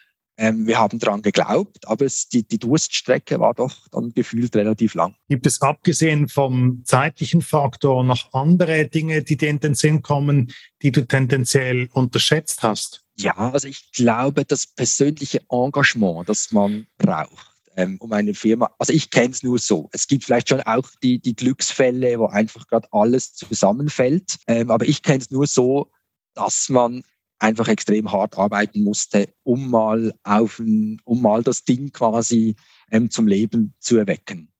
ähm, 0.42 0.66
wir 0.66 0.80
haben 0.80 0.98
daran 0.98 1.22
geglaubt, 1.22 1.88
aber 1.88 2.06
es, 2.06 2.28
die, 2.28 2.42
die 2.42 2.58
Durststrecke 2.58 3.40
war 3.40 3.54
doch 3.54 3.88
dann 3.92 4.12
gefühlt 4.12 4.56
relativ 4.56 4.96
lang. 4.96 5.16
Gibt 5.30 5.46
es 5.46 5.62
abgesehen 5.62 6.28
vom 6.28 6.82
zeitlichen 6.84 7.44
Faktor 7.44 8.04
noch 8.04 8.34
andere 8.34 8.88
Dinge, 8.88 9.22
die 9.22 9.38
dir 9.38 9.50
in 9.50 9.60
den 9.60 9.76
Sinn 9.76 10.02
kommen, 10.02 10.52
die 10.82 10.92
du 10.92 11.06
tendenziell 11.06 11.90
unterschätzt 11.94 12.64
hast? 12.64 13.04
Ja, 13.18 13.36
also 13.36 13.68
ich 13.68 13.92
glaube, 13.92 14.44
das 14.44 14.66
persönliche 14.66 15.42
Engagement, 15.50 16.28
das 16.28 16.52
man 16.52 16.88
braucht 16.98 17.52
ähm, 17.76 17.98
um 18.00 18.12
eine 18.12 18.34
Firma. 18.34 18.74
Also 18.80 18.94
ich 18.94 19.12
kenne 19.12 19.30
es 19.30 19.44
nur 19.44 19.60
so. 19.60 19.90
Es 19.92 20.08
gibt 20.08 20.24
vielleicht 20.24 20.50
schon 20.50 20.62
auch 20.62 20.90
die, 21.04 21.20
die 21.20 21.36
Glücksfälle, 21.36 22.18
wo 22.18 22.26
einfach 22.26 22.66
gerade 22.66 22.88
alles 22.92 23.36
zusammenfällt. 23.36 24.38
Ähm, 24.48 24.72
aber 24.72 24.88
ich 24.88 25.04
kenne 25.04 25.20
es 25.20 25.30
nur 25.30 25.46
so, 25.46 25.92
dass 26.34 26.70
man 26.70 27.04
einfach 27.42 27.68
extrem 27.68 28.12
hart 28.12 28.38
arbeiten 28.38 28.84
musste, 28.84 29.34
um 29.44 29.70
mal 29.70 30.14
auf 30.24 30.60
um 30.60 31.22
mal 31.22 31.44
das 31.44 31.64
Ding 31.64 31.92
quasi 31.92 32.56
ähm, 32.92 33.10
zum 33.10 33.28
Leben 33.28 33.74
zu 33.80 33.98
erwecken. 33.98 34.51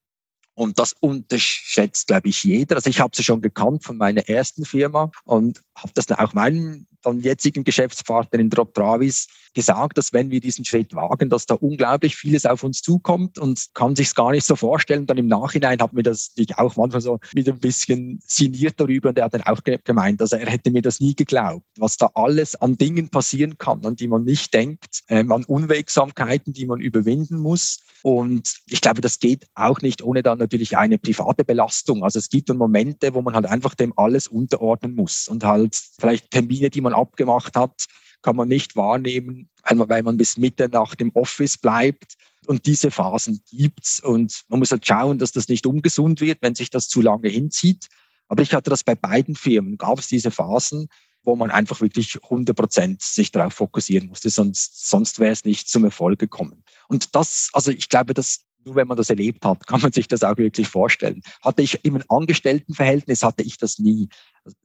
Und 0.62 0.78
das 0.78 0.94
unterschätzt, 1.00 2.06
glaube 2.06 2.30
ich, 2.30 2.44
jeder. 2.44 2.76
Also 2.76 2.92
ich 2.92 3.00
habe 3.00 3.16
sie 3.16 3.24
schon 3.24 3.42
gekannt 3.42 3.84
von 3.84 3.98
meiner 3.98 4.30
ersten 4.30 4.64
Firma 4.64 5.10
und 5.24 5.64
habe 5.74 5.92
das 5.96 6.08
auch 6.12 6.36
meinen 6.36 6.86
dann 7.02 7.20
jetzigen 7.20 7.64
Geschäftspartner 7.64 8.40
in 8.40 8.50
Drop 8.50 8.74
Travis 8.74 9.28
gesagt, 9.54 9.98
dass 9.98 10.14
wenn 10.14 10.32
wir 10.32 10.40
diesen 10.40 10.64
Schritt 10.64 10.94
wagen, 10.96 11.30
dass 11.30 11.46
da 11.46 11.56
unglaublich 11.56 12.16
vieles 12.16 12.46
auf 12.46 12.64
uns 12.64 12.82
zukommt 12.82 13.38
und 13.38 13.68
kann 13.74 13.96
sich 13.96 14.14
gar 14.16 14.32
nicht 14.32 14.46
so 14.46 14.56
vorstellen. 14.56 15.06
dann 15.06 15.18
im 15.18 15.28
Nachhinein 15.28 15.82
hat 15.82 15.94
mir 15.94 16.04
das 16.04 16.32
ich 16.36 16.58
auch 16.58 16.76
manchmal 16.78 17.02
so 17.02 17.20
mit 17.34 17.50
ein 17.50 17.60
bisschen 17.60 18.20
sinniert 18.26 18.80
darüber 18.80 19.10
und 19.10 19.18
er 19.18 19.26
hat 19.26 19.34
dann 19.34 19.44
auch 19.44 19.62
gemeint, 19.64 20.22
also 20.22 20.38
er 20.38 20.50
hätte 20.50 20.72
mir 20.72 20.82
das 20.82 21.00
nie 21.00 21.16
geglaubt, 21.16 21.66
was 21.78 21.98
da 21.98 22.10
alles 22.14 22.56
an 22.56 22.78
Dingen 22.78 23.10
passieren 23.10 23.58
kann, 23.58 23.86
an 23.86 23.96
die 23.96 24.08
man 24.08 24.24
nicht 24.24 24.54
denkt, 24.54 25.02
ähm, 25.10 25.32
an 25.32 25.44
Unwegsamkeiten, 25.44 26.54
die 26.54 26.66
man 26.66 26.80
überwinden 26.80 27.38
muss. 27.38 27.80
Und 28.04 28.56
ich 28.68 28.82
glaube, 28.82 29.02
das 29.02 29.20
geht 29.20 29.48
auch 29.54 29.82
nicht 29.82 30.02
ohne 30.02 30.24
dann 30.24 30.40
natürlich 30.52 30.78
eine 30.78 30.98
private 30.98 31.46
Belastung. 31.46 32.04
Also 32.04 32.20
es 32.20 32.30
gibt 32.30 32.50
dann 32.50 32.58
Momente, 32.58 33.14
wo 33.14 33.22
man 33.22 33.36
halt 33.36 33.46
einfach 33.46 33.74
dem 33.74 33.98
alles 33.98 34.28
unterordnen 34.28 34.96
muss 34.96 35.30
und 35.30 35.46
halt 35.46 35.80
vielleicht 35.98 36.30
Termine, 36.30 36.70
die 36.70 36.82
man 36.82 36.94
abgemacht 36.94 37.56
hat, 37.56 37.86
kann 38.22 38.36
man 38.36 38.50
nicht 38.50 38.76
wahrnehmen, 38.76 39.50
weil 39.64 40.04
man 40.04 40.18
bis 40.18 40.38
Mitternacht 40.38 41.00
im 41.00 41.12
Office 41.16 41.58
bleibt. 41.58 42.16
Und 42.48 42.66
diese 42.66 42.92
Phasen 42.92 43.42
gibt's 43.50 44.00
und 44.02 44.44
man 44.50 44.60
muss 44.60 44.72
halt 44.72 44.86
schauen, 44.86 45.20
dass 45.20 45.32
das 45.32 45.48
nicht 45.48 45.66
ungesund 45.66 46.22
wird, 46.22 46.40
wenn 46.42 46.56
sich 46.56 46.70
das 46.70 46.90
zu 46.90 47.02
lange 47.02 47.30
hinzieht. 47.30 47.88
Aber 48.28 48.42
ich 48.42 48.54
hatte 48.54 48.70
das 48.70 48.84
bei 48.84 48.96
beiden 48.96 49.36
Firmen, 49.36 49.78
gab 49.78 50.00
es 50.00 50.08
diese 50.08 50.32
Phasen, 50.32 50.88
wo 51.24 51.36
man 51.36 51.52
einfach 51.52 51.82
wirklich 51.82 52.18
100 52.24 52.56
Prozent 52.56 53.02
sich 53.02 53.32
darauf 53.32 53.54
fokussieren 53.54 54.08
musste, 54.08 54.30
sonst, 54.30 54.90
sonst 54.90 55.20
wäre 55.20 55.32
es 55.32 55.46
nicht 55.46 55.70
zum 55.70 55.86
Erfolg 55.86 56.20
gekommen. 56.20 56.64
Und 56.88 57.16
das, 57.16 57.50
also 57.54 57.72
ich 57.72 57.90
glaube, 57.90 58.14
dass 58.14 58.44
nur 58.66 58.76
wenn 58.76 58.88
man 58.88 58.98
das 58.98 59.10
erlebt 59.10 59.44
hat, 59.46 59.66
kann 59.68 59.82
man 59.82 59.92
sich 59.92 60.08
das 60.08 60.24
auch 60.24 60.38
wirklich 60.38 60.68
vorstellen. 60.68 61.22
Hatte 61.42 61.62
ich 61.62 61.84
im 61.84 62.02
Angestelltenverhältnis, 62.08 63.24
hatte 63.24 63.44
ich 63.44 63.58
das 63.58 63.80
nie. 63.80 64.10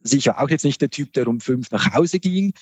Sicher 0.03 0.41
auch 0.41 0.49
jetzt 0.49 0.65
nicht 0.65 0.81
der 0.81 0.91
Typ, 0.91 1.13
der 1.13 1.29
um 1.29 1.41
fünf 1.41 1.71
nach 1.71 1.95
Hause 1.95 2.19
ging, 2.19 2.53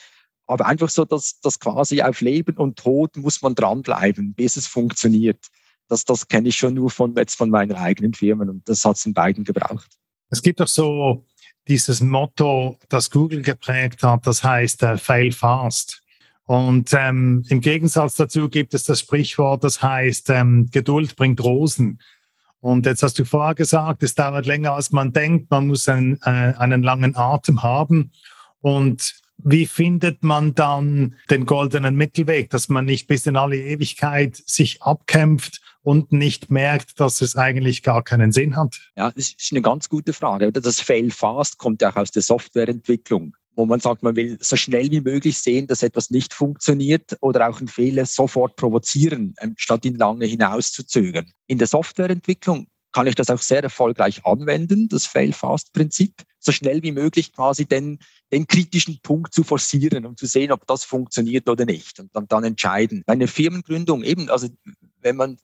aber 0.47 0.67
einfach 0.67 0.91
so, 0.91 1.05
dass 1.05 1.41
das 1.41 1.59
quasi 1.59 2.03
auf 2.03 2.21
Leben 2.21 2.57
und 2.57 2.79
Tod 2.79 3.17
muss 3.17 3.41
man 3.43 3.55
dranbleiben, 3.55 4.35
bis 4.35 4.57
es 4.57 4.67
funktioniert. 4.67 5.47
Das, 5.89 6.05
das 6.05 6.29
kenne 6.29 6.49
ich 6.49 6.57
schon 6.57 6.75
nur 6.75 6.91
von 6.91 7.15
jetzt 7.17 7.37
von 7.37 7.51
meinen 7.51 7.73
eigenen 7.73 8.15
Firmen 8.15 8.49
und 8.49 8.69
das 8.69 8.85
hat 8.85 8.97
es 8.97 9.07
in 9.07 9.15
beiden 9.15 9.45
gebraucht. 9.45 9.91
Es 10.31 10.43
gibt 10.43 10.61
doch 10.61 10.69
so 10.69 11.25
dieses 11.69 12.01
Motto, 12.01 12.79
das 12.89 13.11
Google 13.11 13.43
geprägt 13.43 14.03
hat, 14.03 14.27
das 14.27 14.45
heißt 14.45 14.83
äh, 14.83 14.99
Fail 14.99 15.33
Fast. 15.33 16.03
Und 16.47 16.93
ähm, 16.93 17.45
im 17.49 17.61
Gegensatz 17.61 18.17
dazu 18.17 18.49
gibt 18.49 18.75
es 18.75 18.85
das 18.85 19.01
Sprichwort, 19.01 19.65
das 19.65 19.83
heißt, 19.83 20.29
ähm, 20.31 20.69
Geduld 20.71 21.17
bringt 21.17 21.43
Rosen. 21.43 22.01
Und 22.61 22.87
jetzt 22.87 23.03
hast 23.03 23.19
du 23.19 23.25
vorher 23.25 23.55
gesagt, 23.55 24.03
es 24.03 24.15
dauert 24.15 24.47
länger, 24.47 24.73
als 24.73 24.91
man 24.91 25.13
denkt. 25.13 25.51
Man 25.51 25.67
muss 25.67 25.89
einen, 25.89 26.19
äh, 26.23 26.55
einen 26.57 26.83
langen 26.83 27.17
Atem 27.17 27.63
haben. 27.63 28.13
Und 28.61 29.15
wie 29.37 29.67
findet 29.67 30.23
man 30.23 30.55
dann 30.55 31.17
den 31.29 31.45
goldenen 31.45 31.97
Mittelweg, 31.97 32.51
dass 32.51 32.69
man 32.69 32.85
nicht 32.85 33.07
bis 33.07 33.27
in 33.27 33.37
alle 33.37 33.57
Ewigkeit 33.57 34.37
sich 34.47 34.83
abkämpft 34.83 35.61
und 35.83 36.13
nicht 36.13 36.51
merkt, 36.51 37.01
dass 37.01 37.21
es 37.21 37.37
eigentlich 37.37 37.83
gar 37.83 38.03
keinen 38.03 38.33
Sinn 38.33 38.57
hat? 38.57 38.81
Ja, 38.97 39.11
das 39.11 39.31
ist 39.31 39.53
eine 39.53 39.61
ganz 39.61 39.89
gute 39.89 40.13
Frage. 40.13 40.51
Das 40.51 40.81
Fail 40.81 41.11
Fast 41.11 41.59
kommt 41.59 41.83
ja 41.83 41.91
auch 41.91 41.97
aus 41.97 42.13
der 42.13 42.23
Softwareentwicklung 42.23 43.35
wo 43.57 43.67
man 43.67 43.81
sagt, 43.81 44.03
man 44.03 44.17
will 44.17 44.39
so 44.41 44.57
schnell 44.57 44.91
wie 44.91 45.01
möglich 45.01 45.39
sehen, 45.39 45.67
dass 45.67 45.83
etwas 45.83 46.11
nicht 46.11 46.35
funktioniert 46.35 47.17
oder 47.21 47.49
auch 47.49 47.59
einen 47.59 47.69
Fehler 47.69 48.07
sofort 48.07 48.57
provozieren, 48.57 49.35
ähm, 49.41 49.55
statt 49.57 49.85
ihn 49.85 49.97
lange 49.97 50.27
hinauszuzögern. 50.27 51.31
In 51.47 51.59
der 51.59 51.67
Softwareentwicklung 51.67 52.67
kann 52.93 53.07
ich 53.07 53.17
das 53.17 53.29
auch 53.29 53.41
sehr 53.41 53.63
erfolgreich 53.63 54.25
anwenden, 54.25 54.89
das 54.89 55.07
Fail-Fast-Prinzip, 55.07 56.23
so 56.39 56.53
schnell 56.53 56.83
wie 56.83 56.93
möglich 56.93 57.33
quasi 57.33 57.67
den, 57.67 57.99
den 58.33 58.47
kritischen 58.47 59.01
Punkt 59.03 59.35
zu 59.35 59.43
forcieren, 59.43 60.07
um 60.07 60.17
zu 60.17 60.27
sehen, 60.27 60.53
ob 60.53 60.67
das 60.67 60.85
funktioniert 60.85 61.49
oder 61.49 61.65
nicht 61.65 61.99
und 61.99 62.15
dann, 62.15 62.29
dann 62.29 62.45
entscheiden. 62.45 63.03
Bei 63.07 63.15
einer 63.15 63.27
Firmengründung 63.29 64.05
eben, 64.05 64.31
also 64.31 64.49
wenn 65.01 65.17
man 65.17 65.39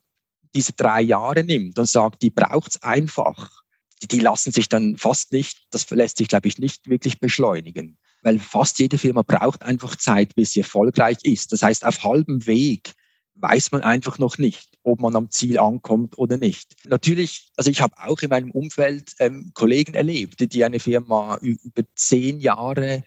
diese 0.54 0.72
drei 0.72 1.00
Jahre 1.00 1.42
nimmt 1.42 1.78
und 1.78 1.88
sagt, 1.88 2.22
die 2.22 2.30
braucht 2.30 2.70
es 2.70 2.82
einfach, 2.82 3.50
die, 4.02 4.08
die 4.08 4.20
lassen 4.20 4.52
sich 4.52 4.68
dann 4.68 4.96
fast 4.96 5.32
nicht, 5.32 5.66
das 5.70 5.88
lässt 5.90 6.18
sich, 6.18 6.28
glaube 6.28 6.48
ich, 6.48 6.58
nicht 6.58 6.88
wirklich 6.88 7.18
beschleunigen 7.18 7.98
weil 8.22 8.38
fast 8.38 8.78
jede 8.78 8.98
Firma 8.98 9.22
braucht 9.22 9.62
einfach 9.62 9.96
Zeit, 9.96 10.34
bis 10.34 10.52
sie 10.52 10.60
erfolgreich 10.60 11.18
ist. 11.22 11.52
Das 11.52 11.62
heißt, 11.62 11.84
auf 11.84 12.02
halbem 12.04 12.46
Weg 12.46 12.92
weiß 13.36 13.72
man 13.72 13.82
einfach 13.82 14.18
noch 14.18 14.38
nicht, 14.38 14.70
ob 14.82 15.00
man 15.00 15.16
am 15.16 15.30
Ziel 15.30 15.58
ankommt 15.58 16.18
oder 16.18 16.36
nicht. 16.36 16.74
Natürlich, 16.86 17.50
also 17.56 17.70
ich 17.70 17.80
habe 17.80 17.94
auch 17.98 18.20
in 18.20 18.30
meinem 18.30 18.50
Umfeld 18.50 19.14
ähm, 19.18 19.52
Kollegen 19.54 19.94
erlebt, 19.94 20.52
die 20.52 20.64
eine 20.64 20.80
Firma 20.80 21.38
über 21.38 21.82
zehn 21.94 22.40
Jahre 22.40 23.02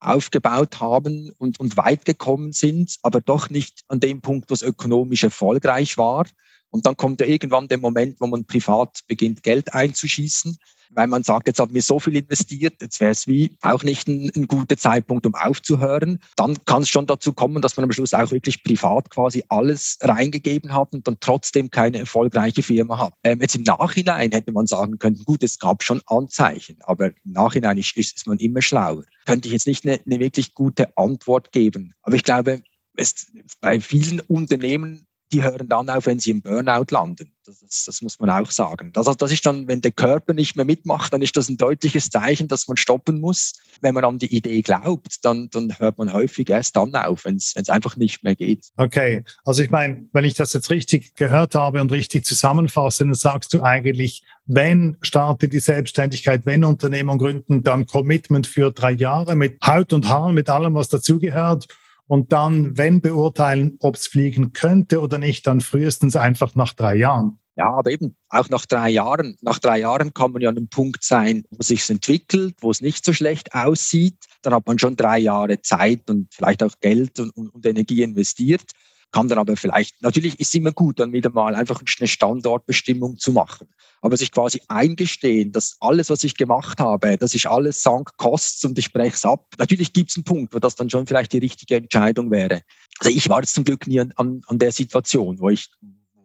aufgebaut 0.00 0.80
haben 0.80 1.32
und, 1.38 1.58
und 1.58 1.76
weit 1.76 2.04
gekommen 2.04 2.52
sind, 2.52 2.96
aber 3.02 3.20
doch 3.20 3.48
nicht 3.50 3.82
an 3.88 4.00
dem 4.00 4.20
Punkt, 4.20 4.50
was 4.50 4.62
ökonomisch 4.62 5.24
erfolgreich 5.24 5.96
war. 5.96 6.26
Und 6.70 6.84
dann 6.84 6.96
kommt 6.96 7.20
ja 7.20 7.26
irgendwann 7.26 7.68
der 7.68 7.78
Moment, 7.78 8.20
wo 8.20 8.26
man 8.26 8.44
privat 8.44 9.00
beginnt, 9.06 9.42
Geld 9.42 9.72
einzuschießen 9.72 10.58
weil 10.96 11.06
man 11.06 11.22
sagt, 11.22 11.46
jetzt 11.46 11.60
haben 11.60 11.74
wir 11.74 11.82
so 11.82 12.00
viel 12.00 12.16
investiert, 12.16 12.80
jetzt 12.80 13.00
wäre 13.00 13.12
es 13.12 13.26
wie 13.26 13.56
auch 13.60 13.84
nicht 13.84 14.08
ein, 14.08 14.30
ein, 14.34 14.46
guter 14.46 14.76
Zeitpunkt, 14.76 15.26
um 15.26 15.34
aufzuhören. 15.34 16.18
Dann 16.36 16.56
kann 16.64 16.82
es 16.82 16.88
schon 16.88 17.06
dazu 17.06 17.34
kommen, 17.34 17.60
dass 17.60 17.76
man 17.76 17.84
am 17.84 17.92
Schluss 17.92 18.14
auch 18.14 18.30
wirklich 18.30 18.64
privat 18.64 19.10
quasi 19.10 19.44
alles 19.48 19.98
reingegeben 20.00 20.72
hat 20.72 20.94
und 20.94 21.06
dann 21.06 21.18
trotzdem 21.20 21.70
keine 21.70 21.98
erfolgreiche 21.98 22.62
Firma 22.62 22.98
hat. 22.98 23.12
Ähm, 23.24 23.40
jetzt 23.42 23.54
im 23.54 23.62
Nachhinein 23.62 24.32
hätte 24.32 24.52
man 24.52 24.66
sagen 24.66 24.98
können, 24.98 25.22
gut, 25.24 25.42
es 25.42 25.58
gab 25.58 25.82
schon 25.82 26.00
Anzeichen, 26.06 26.78
aber 26.80 27.08
im 27.08 27.32
Nachhinein 27.32 27.76
ist, 27.76 27.96
ist 27.96 28.26
man 28.26 28.38
immer 28.38 28.62
schlauer. 28.62 29.04
Könnte 29.26 29.48
ich 29.48 29.52
jetzt 29.52 29.66
nicht 29.66 29.84
eine, 29.84 30.00
eine 30.06 30.18
wirklich 30.18 30.54
gute 30.54 30.96
Antwort 30.96 31.52
geben. 31.52 31.92
Aber 32.02 32.16
ich 32.16 32.24
glaube, 32.24 32.62
es, 32.96 33.30
bei 33.60 33.80
vielen 33.80 34.20
Unternehmen 34.20 35.05
die 35.32 35.42
hören 35.42 35.68
dann 35.68 35.90
auf, 35.90 36.06
wenn 36.06 36.18
sie 36.18 36.30
im 36.30 36.42
Burnout 36.42 36.86
landen. 36.90 37.32
Das, 37.44 37.60
das, 37.60 37.84
das 37.84 38.02
muss 38.02 38.18
man 38.18 38.30
auch 38.30 38.50
sagen. 38.50 38.92
Das, 38.92 39.06
das 39.16 39.32
ist 39.32 39.44
dann, 39.46 39.68
wenn 39.68 39.80
der 39.80 39.92
Körper 39.92 40.34
nicht 40.34 40.56
mehr 40.56 40.64
mitmacht, 40.64 41.12
dann 41.12 41.22
ist 41.22 41.36
das 41.36 41.48
ein 41.48 41.56
deutliches 41.56 42.10
Zeichen, 42.10 42.48
dass 42.48 42.68
man 42.68 42.76
stoppen 42.76 43.20
muss. 43.20 43.54
Wenn 43.80 43.94
man 43.94 44.04
an 44.04 44.18
die 44.18 44.34
Idee 44.34 44.62
glaubt, 44.62 45.24
dann, 45.24 45.48
dann 45.50 45.78
hört 45.78 45.98
man 45.98 46.12
häufig 46.12 46.48
erst 46.48 46.76
dann 46.76 46.94
auf, 46.94 47.24
wenn 47.24 47.36
es 47.36 47.54
einfach 47.68 47.96
nicht 47.96 48.22
mehr 48.22 48.34
geht. 48.34 48.66
Okay, 48.76 49.24
also 49.44 49.62
ich 49.62 49.70
meine, 49.70 50.08
wenn 50.12 50.24
ich 50.24 50.34
das 50.34 50.52
jetzt 50.52 50.70
richtig 50.70 51.14
gehört 51.14 51.54
habe 51.54 51.80
und 51.80 51.92
richtig 51.92 52.24
zusammenfasse, 52.24 53.04
dann 53.04 53.14
sagst 53.14 53.52
du 53.54 53.62
eigentlich, 53.62 54.22
wenn 54.46 54.96
starte 55.02 55.48
die 55.48 55.60
Selbstständigkeit, 55.60 56.46
wenn 56.46 56.64
Unternehmen 56.64 57.18
gründen, 57.18 57.62
dann 57.62 57.86
Commitment 57.86 58.46
für 58.46 58.70
drei 58.72 58.92
Jahre 58.92 59.34
mit 59.34 59.58
Haut 59.64 59.92
und 59.92 60.08
Haar, 60.08 60.32
mit 60.32 60.48
allem, 60.48 60.74
was 60.74 60.88
dazugehört 60.88 61.66
und 62.06 62.32
dann, 62.32 62.76
wenn 62.78 63.00
beurteilen, 63.00 63.76
ob 63.80 63.96
es 63.96 64.06
fliegen 64.06 64.52
könnte 64.52 65.00
oder 65.00 65.18
nicht, 65.18 65.46
dann 65.46 65.60
frühestens 65.60 66.16
einfach 66.16 66.54
nach 66.54 66.72
drei 66.74 66.96
Jahren. 66.96 67.38
Ja, 67.58 67.70
aber 67.70 67.90
eben 67.90 68.14
auch 68.28 68.50
nach 68.50 68.66
drei 68.66 68.90
Jahren. 68.90 69.36
Nach 69.40 69.58
drei 69.58 69.80
Jahren 69.80 70.12
kann 70.12 70.32
man 70.32 70.42
ja 70.42 70.50
an 70.50 70.58
einem 70.58 70.68
Punkt 70.68 71.02
sein, 71.02 71.44
wo 71.50 71.62
sich 71.62 71.88
entwickelt, 71.88 72.54
wo 72.60 72.70
es 72.70 72.82
nicht 72.82 73.02
so 73.02 73.14
schlecht 73.14 73.54
aussieht. 73.54 74.18
Dann 74.42 74.52
hat 74.52 74.66
man 74.66 74.78
schon 74.78 74.94
drei 74.94 75.18
Jahre 75.18 75.62
Zeit 75.62 76.10
und 76.10 76.32
vielleicht 76.34 76.62
auch 76.62 76.74
Geld 76.80 77.18
und, 77.18 77.30
und, 77.30 77.48
und 77.48 77.64
Energie 77.64 78.02
investiert. 78.02 78.72
Kann 79.12 79.28
dann 79.28 79.38
aber 79.38 79.56
vielleicht, 79.56 80.02
natürlich 80.02 80.38
ist 80.40 80.54
immer 80.54 80.72
gut, 80.72 81.00
dann 81.00 81.12
wieder 81.12 81.30
mal 81.30 81.54
einfach 81.54 81.80
eine 81.80 82.08
Standortbestimmung 82.08 83.18
zu 83.18 83.32
machen 83.32 83.68
aber 84.06 84.16
sich 84.16 84.30
quasi 84.30 84.60
eingestehen, 84.68 85.52
dass 85.52 85.76
alles, 85.80 86.10
was 86.10 86.22
ich 86.24 86.36
gemacht 86.36 86.78
habe, 86.80 87.18
dass 87.18 87.34
ich 87.34 87.48
alles 87.48 87.82
sank 87.82 88.16
Costs 88.16 88.64
und 88.64 88.78
ich 88.78 88.92
breche 88.92 89.16
es 89.16 89.24
ab. 89.24 89.46
Natürlich 89.58 89.92
gibt 89.92 90.10
es 90.10 90.16
einen 90.16 90.24
Punkt, 90.24 90.54
wo 90.54 90.58
das 90.58 90.76
dann 90.76 90.90
schon 90.90 91.06
vielleicht 91.06 91.32
die 91.32 91.38
richtige 91.38 91.76
Entscheidung 91.76 92.30
wäre. 92.30 92.62
Also 93.00 93.10
ich 93.10 93.28
war 93.28 93.40
jetzt 93.40 93.54
zum 93.54 93.64
Glück 93.64 93.86
nie 93.86 94.00
an, 94.00 94.42
an 94.46 94.58
der 94.58 94.72
Situation, 94.72 95.40
wo 95.40 95.48
ich, 95.48 95.70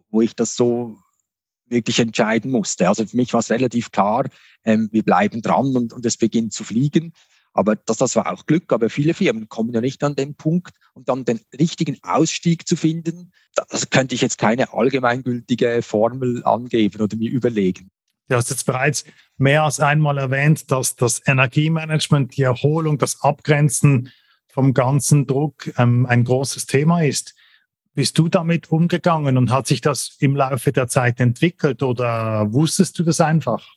wo 0.09 0.21
ich 0.21 0.35
das 0.35 0.55
so 0.55 0.97
wirklich 1.67 1.99
entscheiden 1.99 2.51
musste. 2.51 2.87
Also 2.87 3.05
für 3.05 3.17
mich 3.17 3.33
war 3.33 3.39
es 3.39 3.49
relativ 3.49 3.91
klar, 3.91 4.25
ähm, 4.63 4.89
wir 4.91 5.03
bleiben 5.03 5.41
dran 5.41 5.75
und, 5.75 5.93
und 5.93 6.05
es 6.05 6.17
beginnt 6.17 6.53
zu 6.53 6.63
fliegen. 6.63 7.13
Aber 7.53 7.75
das, 7.75 7.97
das 7.97 8.15
war 8.15 8.31
auch 8.31 8.45
Glück. 8.45 8.71
Aber 8.71 8.89
viele 8.89 9.13
Firmen 9.13 9.49
kommen 9.49 9.73
ja 9.73 9.81
nicht 9.81 10.03
an 10.03 10.15
den 10.15 10.35
Punkt, 10.35 10.75
um 10.93 11.03
dann 11.03 11.25
den 11.25 11.39
richtigen 11.59 11.97
Ausstieg 12.03 12.67
zu 12.67 12.75
finden. 12.75 13.31
Das 13.55 13.89
könnte 13.89 14.15
ich 14.15 14.21
jetzt 14.21 14.37
keine 14.37 14.73
allgemeingültige 14.73 15.81
Formel 15.81 16.43
angeben 16.45 17.01
oder 17.01 17.17
mir 17.17 17.31
überlegen. 17.31 17.91
Du 18.29 18.37
hast 18.37 18.49
jetzt 18.49 18.65
bereits 18.65 19.03
mehr 19.37 19.63
als 19.63 19.81
einmal 19.81 20.17
erwähnt, 20.17 20.71
dass 20.71 20.95
das 20.95 21.21
Energiemanagement, 21.25 22.37
die 22.37 22.43
Erholung, 22.43 22.97
das 22.97 23.21
Abgrenzen 23.21 24.09
vom 24.47 24.73
ganzen 24.73 25.27
Druck 25.27 25.71
ähm, 25.77 26.05
ein 26.05 26.23
großes 26.23 26.65
Thema 26.65 27.01
ist. 27.03 27.35
Bist 27.93 28.17
du 28.17 28.29
damit 28.29 28.71
umgegangen 28.71 29.37
und 29.37 29.51
hat 29.51 29.67
sich 29.67 29.81
das 29.81 30.15
im 30.19 30.37
Laufe 30.37 30.71
der 30.71 30.87
Zeit 30.87 31.19
entwickelt 31.19 31.83
oder 31.83 32.53
wusstest 32.53 32.97
du 32.99 33.03
das 33.03 33.19
einfach? 33.19 33.67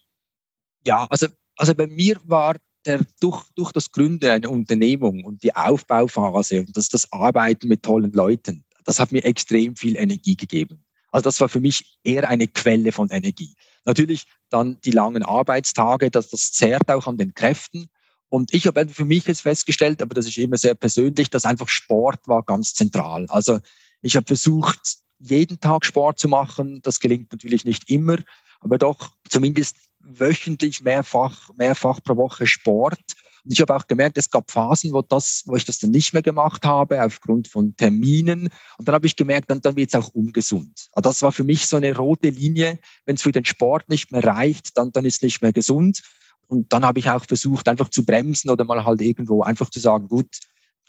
Ja, 0.86 1.06
also, 1.10 1.26
also 1.56 1.74
bei 1.74 1.88
mir 1.88 2.20
war 2.24 2.56
der, 2.86 3.00
durch, 3.20 3.42
durch 3.54 3.72
das 3.72 3.90
Gründen 3.90 4.30
einer 4.30 4.50
Unternehmung 4.50 5.24
und 5.24 5.42
die 5.42 5.54
Aufbauphase 5.54 6.60
und 6.60 6.76
das, 6.76 6.88
das 6.88 7.10
Arbeiten 7.12 7.68
mit 7.68 7.82
tollen 7.82 8.12
Leuten, 8.12 8.64
das 8.84 8.98
hat 8.98 9.12
mir 9.12 9.24
extrem 9.24 9.76
viel 9.76 9.96
Energie 9.96 10.36
gegeben. 10.36 10.84
Also 11.10 11.24
das 11.24 11.40
war 11.40 11.48
für 11.48 11.60
mich 11.60 11.98
eher 12.02 12.28
eine 12.28 12.48
Quelle 12.48 12.92
von 12.92 13.08
Energie. 13.10 13.54
Natürlich 13.84 14.26
dann 14.50 14.80
die 14.84 14.90
langen 14.90 15.22
Arbeitstage, 15.22 16.10
das, 16.10 16.28
das 16.30 16.52
zehrt 16.52 16.90
auch 16.90 17.06
an 17.06 17.18
den 17.18 17.34
Kräften. 17.34 17.88
Und 18.28 18.52
ich 18.52 18.66
habe 18.66 18.88
für 18.88 19.04
mich 19.04 19.26
jetzt 19.26 19.42
festgestellt, 19.42 20.02
aber 20.02 20.14
das 20.14 20.26
ist 20.26 20.38
immer 20.38 20.56
sehr 20.56 20.74
persönlich, 20.74 21.30
dass 21.30 21.44
einfach 21.44 21.68
Sport 21.68 22.26
war 22.26 22.42
ganz 22.42 22.74
zentral. 22.74 23.26
Also 23.28 23.60
ich 24.02 24.16
habe 24.16 24.26
versucht, 24.26 24.98
jeden 25.18 25.60
Tag 25.60 25.84
Sport 25.84 26.18
zu 26.18 26.28
machen. 26.28 26.80
Das 26.82 27.00
gelingt 27.00 27.30
natürlich 27.32 27.64
nicht 27.64 27.88
immer, 27.90 28.18
aber 28.60 28.78
doch 28.78 29.12
zumindest 29.28 29.76
wöchentlich 30.06 30.82
mehrfach, 30.82 31.50
mehrfach 31.56 32.00
pro 32.02 32.16
Woche 32.16 32.46
Sport. 32.46 33.00
Und 33.44 33.52
ich 33.52 33.60
habe 33.60 33.76
auch 33.76 33.86
gemerkt, 33.86 34.16
es 34.16 34.30
gab 34.30 34.50
Phasen, 34.50 34.92
wo, 34.92 35.02
das, 35.02 35.42
wo 35.46 35.54
ich 35.54 35.66
das 35.66 35.78
dann 35.78 35.90
nicht 35.90 36.14
mehr 36.14 36.22
gemacht 36.22 36.64
habe, 36.64 37.04
aufgrund 37.04 37.48
von 37.48 37.76
Terminen. 37.76 38.48
Und 38.78 38.88
dann 38.88 38.94
habe 38.94 39.06
ich 39.06 39.16
gemerkt, 39.16 39.50
dann, 39.50 39.60
dann 39.60 39.76
wird 39.76 39.90
es 39.92 39.94
auch 39.94 40.08
ungesund. 40.08 40.88
Also 40.92 41.10
das 41.10 41.22
war 41.22 41.32
für 41.32 41.44
mich 41.44 41.66
so 41.66 41.76
eine 41.76 41.94
rote 41.94 42.30
Linie. 42.30 42.78
Wenn 43.04 43.16
es 43.16 43.22
für 43.22 43.32
den 43.32 43.44
Sport 43.44 43.88
nicht 43.90 44.12
mehr 44.12 44.24
reicht, 44.24 44.78
dann, 44.78 44.92
dann 44.92 45.04
ist 45.04 45.16
es 45.16 45.22
nicht 45.22 45.42
mehr 45.42 45.52
gesund. 45.52 46.02
Und 46.46 46.72
dann 46.72 46.84
habe 46.84 46.98
ich 46.98 47.10
auch 47.10 47.24
versucht, 47.26 47.68
einfach 47.68 47.90
zu 47.90 48.04
bremsen 48.04 48.50
oder 48.50 48.64
mal 48.64 48.84
halt 48.84 49.02
irgendwo 49.02 49.42
einfach 49.42 49.68
zu 49.68 49.80
sagen, 49.80 50.08
gut, 50.08 50.28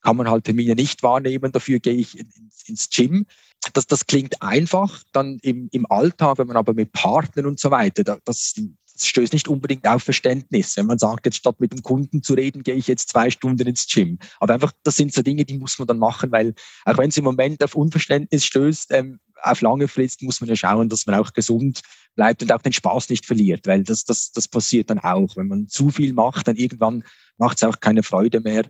kann 0.01 0.17
man 0.17 0.29
halt 0.29 0.45
Termine 0.45 0.75
nicht 0.75 1.01
wahrnehmen, 1.03 1.51
dafür 1.51 1.79
gehe 1.79 1.95
ich 1.95 2.19
ins, 2.67 2.89
Gym. 2.89 3.25
Das, 3.73 3.87
das 3.87 4.05
klingt 4.05 4.41
einfach, 4.43 5.01
dann 5.11 5.39
im, 5.41 5.67
im 5.71 5.89
Alltag, 5.89 6.37
wenn 6.37 6.47
man 6.47 6.57
aber 6.57 6.75
mit 6.75 6.91
Partnern 6.91 7.47
und 7.47 7.59
so 7.59 7.71
weiter, 7.71 8.19
das, 8.23 8.53
stößt 8.97 9.33
nicht 9.33 9.47
unbedingt 9.47 9.87
auf 9.87 10.03
Verständnis. 10.03 10.77
Wenn 10.77 10.85
man 10.85 10.97
sagt, 10.97 11.25
jetzt 11.25 11.37
statt 11.37 11.59
mit 11.59 11.73
dem 11.73 11.83
Kunden 11.83 12.23
zu 12.23 12.33
reden, 12.33 12.63
gehe 12.63 12.75
ich 12.75 12.87
jetzt 12.87 13.09
zwei 13.09 13.29
Stunden 13.29 13.67
ins 13.67 13.87
Gym. 13.87 14.19
Aber 14.39 14.53
einfach, 14.53 14.71
das 14.83 14.95
sind 14.95 15.13
so 15.13 15.21
Dinge, 15.21 15.45
die 15.45 15.57
muss 15.57 15.77
man 15.79 15.87
dann 15.87 15.99
machen, 15.99 16.31
weil 16.31 16.53
auch 16.85 16.97
wenn 16.97 17.09
es 17.09 17.17
im 17.17 17.23
Moment 17.23 17.63
auf 17.63 17.75
Unverständnis 17.75 18.45
stößt, 18.45 18.91
ähm, 18.91 19.19
auf 19.41 19.61
lange 19.61 19.87
Frist 19.87 20.21
muss 20.21 20.41
man 20.41 20.49
ja 20.49 20.55
schauen, 20.55 20.89
dass 20.89 21.05
man 21.05 21.15
auch 21.15 21.33
gesund 21.33 21.81
bleibt 22.15 22.41
und 22.41 22.51
auch 22.51 22.61
den 22.61 22.73
Spaß 22.73 23.09
nicht 23.09 23.25
verliert, 23.25 23.67
weil 23.67 23.83
das, 23.83 24.05
das, 24.05 24.31
das 24.31 24.47
passiert 24.47 24.89
dann 24.89 24.99
auch. 24.99 25.35
Wenn 25.35 25.47
man 25.47 25.67
zu 25.67 25.89
viel 25.89 26.13
macht, 26.13 26.47
dann 26.47 26.55
irgendwann 26.55 27.03
macht 27.37 27.57
es 27.57 27.63
auch 27.63 27.79
keine 27.79 28.03
Freude 28.03 28.39
mehr 28.39 28.63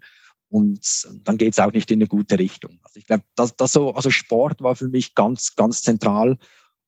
und 0.50 1.08
dann 1.24 1.38
geht 1.38 1.54
es 1.54 1.60
auch 1.60 1.72
nicht 1.72 1.92
in 1.92 2.00
eine 2.00 2.08
gute 2.08 2.40
Richtung. 2.40 2.80
Also 2.84 3.00
ich 3.00 3.06
glaube, 3.06 3.24
das, 3.36 3.56
das 3.56 3.74
so, 3.74 3.94
also 3.94 4.10
Sport 4.10 4.62
war 4.62 4.76
für 4.76 4.90
mich 4.90 5.16
ganz, 5.16 5.56
ganz 5.56 5.82
zentral 5.82 6.38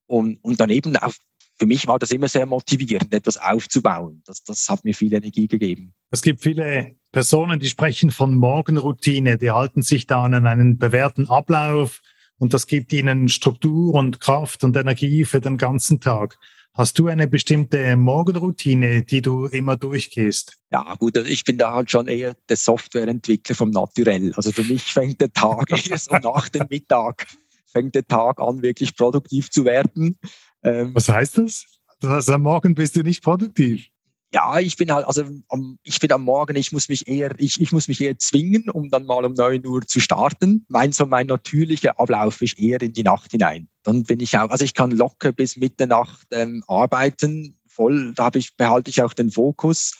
und, 0.06 0.43
und 0.43 0.60
daneben 0.60 0.95
auch 0.97 1.13
für 1.60 1.65
mich 1.65 1.88
war 1.88 2.00
das 2.00 2.12
immer 2.12 2.28
sehr 2.28 2.46
motivierend, 2.46 3.13
etwas 3.13 3.38
aufzubauen. 3.38 4.22
Das, 4.26 4.43
das 4.43 4.70
hat 4.70 4.84
mir 4.84 4.93
viel 4.93 5.13
Energie 5.13 5.48
gegeben. 5.48 5.93
Es 6.12 6.22
gibt 6.22 6.41
viele 6.41 6.96
Personen, 7.12 7.60
die 7.60 7.67
sprechen 7.67 8.12
von 8.12 8.36
Morgenroutine, 8.36 9.38
die 9.38 9.52
halten 9.52 9.82
sich 9.82 10.08
da 10.08 10.24
an 10.24 10.34
einen 10.34 10.78
bewährten 10.78 11.30
Ablauf 11.30 12.02
und 12.38 12.54
das 12.54 12.67
gibt 12.67 12.93
ihnen 12.93 13.30
Struktur 13.30 13.96
und 13.96 14.20
Kraft 14.20 14.63
und 14.63 14.76
Energie 14.78 15.26
für 15.26 15.41
den 15.41 15.58
ganzen 15.58 16.00
Tag. 16.00 16.38
Hast 16.78 17.00
du 17.00 17.08
eine 17.08 17.28
bestimmte 17.28 17.96
Morgenroutine, 17.96 19.02
die 19.02 19.24
du 19.24 19.48
immer 19.48 19.78
durchgehst? 19.78 20.58
Ja, 20.72 20.93
gut, 20.93 21.17
also 21.17 21.28
ich 21.28 21.43
bin 21.43 21.58
da 21.58 21.74
halt 21.74 21.89
schon 21.89 22.08
eher 22.08 22.36
der 22.50 22.58
Softwareentwickler 22.58 23.56
vom 23.56 23.72
Naturell. 23.72 24.32
Also 24.36 24.52
für 24.52 24.63
mich 24.63 24.84
fängt 24.84 25.20
der 25.20 25.34
Tag 25.34 25.72
eher 25.89 25.98
so 25.98 26.15
nach 26.17 26.50
dem 26.50 26.67
Mittag, 26.70 27.26
fängt 27.65 27.96
der 27.96 28.06
Tag 28.06 28.39
an, 28.39 28.62
wirklich 28.62 28.96
produktiv 28.96 29.50
zu 29.50 29.65
werden. 29.65 30.20
Ähm, 30.63 30.93
Was 30.93 31.10
heißt 31.10 31.38
das? 31.38 31.65
Das 32.00 32.12
heißt, 32.12 32.30
am 32.30 32.43
Morgen 32.43 32.76
bist 32.76 32.96
du 32.96 33.02
nicht 33.02 33.24
produktiv 33.24 33.89
ja, 34.34 34.60
ich 34.60 34.76
bin 34.76 34.91
halt, 34.91 35.08
also 35.08 35.24
am, 35.48 35.80
ich 35.84 36.00
bin 36.00 36.12
am 36.12 36.24
Morgen, 36.24 36.56
ich 36.58 36.72
muss 36.72 36.89
mich 36.89 37.08
eher, 37.08 37.32
ich, 37.38 37.62
ich 37.62 37.72
muss 37.72 37.88
mich 37.88 38.02
eher 38.02 38.17
zwingen, 38.17 38.70
um 38.70 38.89
dann 38.89 39.06
mal 39.06 39.24
um 39.24 39.34
neun 39.34 39.65
Uhr 39.65 39.86
zu 39.88 40.00
starten. 40.02 40.65
Mein, 40.67 40.91
so 40.91 41.06
mein 41.06 41.28
natürlicher 41.28 41.98
Ablauf 42.00 42.41
ist 42.41 42.60
eher 42.60 42.82
in 42.82 42.93
die 42.93 43.04
Nacht 43.04 43.32
hinein. 43.32 43.70
Dann 43.84 44.04
bin 44.04 44.20
ich 44.20 44.38
auch, 44.38 44.50
also 44.50 44.65
ich 44.65 44.74
kann 44.74 44.91
locker 44.91 45.32
bis 45.32 45.56
Mitternacht 45.56 46.28
ähm, 46.32 46.63
arbeiten, 46.67 47.58
voll, 47.67 48.13
da 48.15 48.26
habe 48.26 48.39
ich, 48.39 48.56
behalte 48.56 48.89
ich 48.89 49.02
auch 49.02 49.13
den 49.13 49.32
Fokus. 49.32 49.93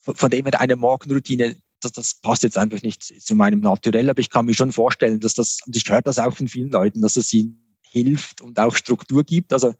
Von, 0.00 0.14
von 0.14 0.30
dem 0.30 0.44
her 0.44 0.60
eine 0.60 0.76
Morgenroutine, 0.76 1.56
das, 1.80 1.92
das 1.92 2.14
passt 2.14 2.44
jetzt 2.44 2.58
einfach 2.58 2.82
nicht 2.82 3.02
zu 3.02 3.34
meinem 3.34 3.60
Naturell, 3.60 4.08
aber 4.08 4.20
ich 4.20 4.30
kann 4.30 4.46
mir 4.46 4.54
schon 4.54 4.70
vorstellen, 4.70 5.18
dass 5.18 5.34
das, 5.34 5.58
und 5.66 5.74
ich 5.74 5.88
höre 5.88 6.02
das 6.02 6.20
auch 6.20 6.36
von 6.36 6.46
vielen 6.46 6.70
Leuten, 6.70 7.02
dass 7.02 7.16
es 7.16 7.32
ihnen 7.32 7.58
hilft 7.82 8.40
und 8.40 8.60
auch 8.60 8.76
Struktur 8.76 9.24
gibt. 9.24 9.52
Also, 9.52 9.74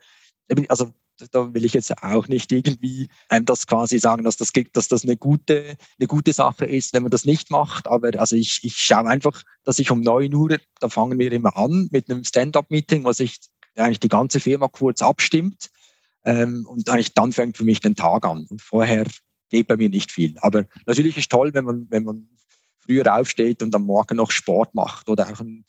also 0.68 0.92
da 1.30 1.54
will 1.54 1.64
ich 1.64 1.74
jetzt 1.74 2.02
auch 2.02 2.28
nicht 2.28 2.50
irgendwie 2.52 3.08
ähm, 3.30 3.44
das 3.44 3.66
quasi 3.66 3.98
sagen, 3.98 4.24
dass 4.24 4.36
das, 4.36 4.52
dass 4.72 4.88
das 4.88 5.04
eine 5.04 5.16
gute, 5.16 5.76
eine 5.98 6.06
gute 6.08 6.32
Sache 6.32 6.64
ist, 6.64 6.92
wenn 6.92 7.02
man 7.02 7.10
das 7.10 7.24
nicht 7.24 7.50
macht. 7.50 7.86
Aber 7.86 8.18
also 8.18 8.36
ich, 8.36 8.60
ich 8.62 8.76
schaue 8.76 9.06
einfach, 9.06 9.42
dass 9.64 9.78
ich 9.78 9.90
um 9.90 10.00
neun 10.00 10.34
Uhr, 10.34 10.58
da 10.80 10.88
fangen 10.88 11.18
wir 11.18 11.32
immer 11.32 11.56
an 11.56 11.88
mit 11.92 12.10
einem 12.10 12.24
Stand-up-Meeting, 12.24 13.04
was 13.04 13.20
ich 13.20 13.38
eigentlich 13.76 14.00
die 14.00 14.08
ganze 14.08 14.40
Firma 14.40 14.68
kurz 14.68 15.02
abstimmt. 15.02 15.70
Ähm, 16.24 16.66
und 16.68 16.88
eigentlich 16.88 17.14
dann 17.14 17.32
fängt 17.32 17.56
für 17.56 17.64
mich 17.64 17.80
den 17.80 17.96
Tag 17.96 18.24
an. 18.24 18.46
Und 18.48 18.62
vorher 18.62 19.06
geht 19.48 19.66
bei 19.66 19.76
mir 19.76 19.88
nicht 19.88 20.12
viel. 20.12 20.36
Aber 20.38 20.64
natürlich 20.86 21.16
ist 21.16 21.30
toll, 21.30 21.52
wenn 21.54 21.64
man, 21.64 21.86
wenn 21.90 22.04
man 22.04 22.28
früher 22.80 23.14
aufsteht 23.14 23.62
und 23.62 23.74
am 23.74 23.84
Morgen 23.84 24.16
noch 24.16 24.30
Sport 24.30 24.74
macht 24.74 25.08
oder 25.08 25.28
auch 25.28 25.40
ein, 25.40 25.64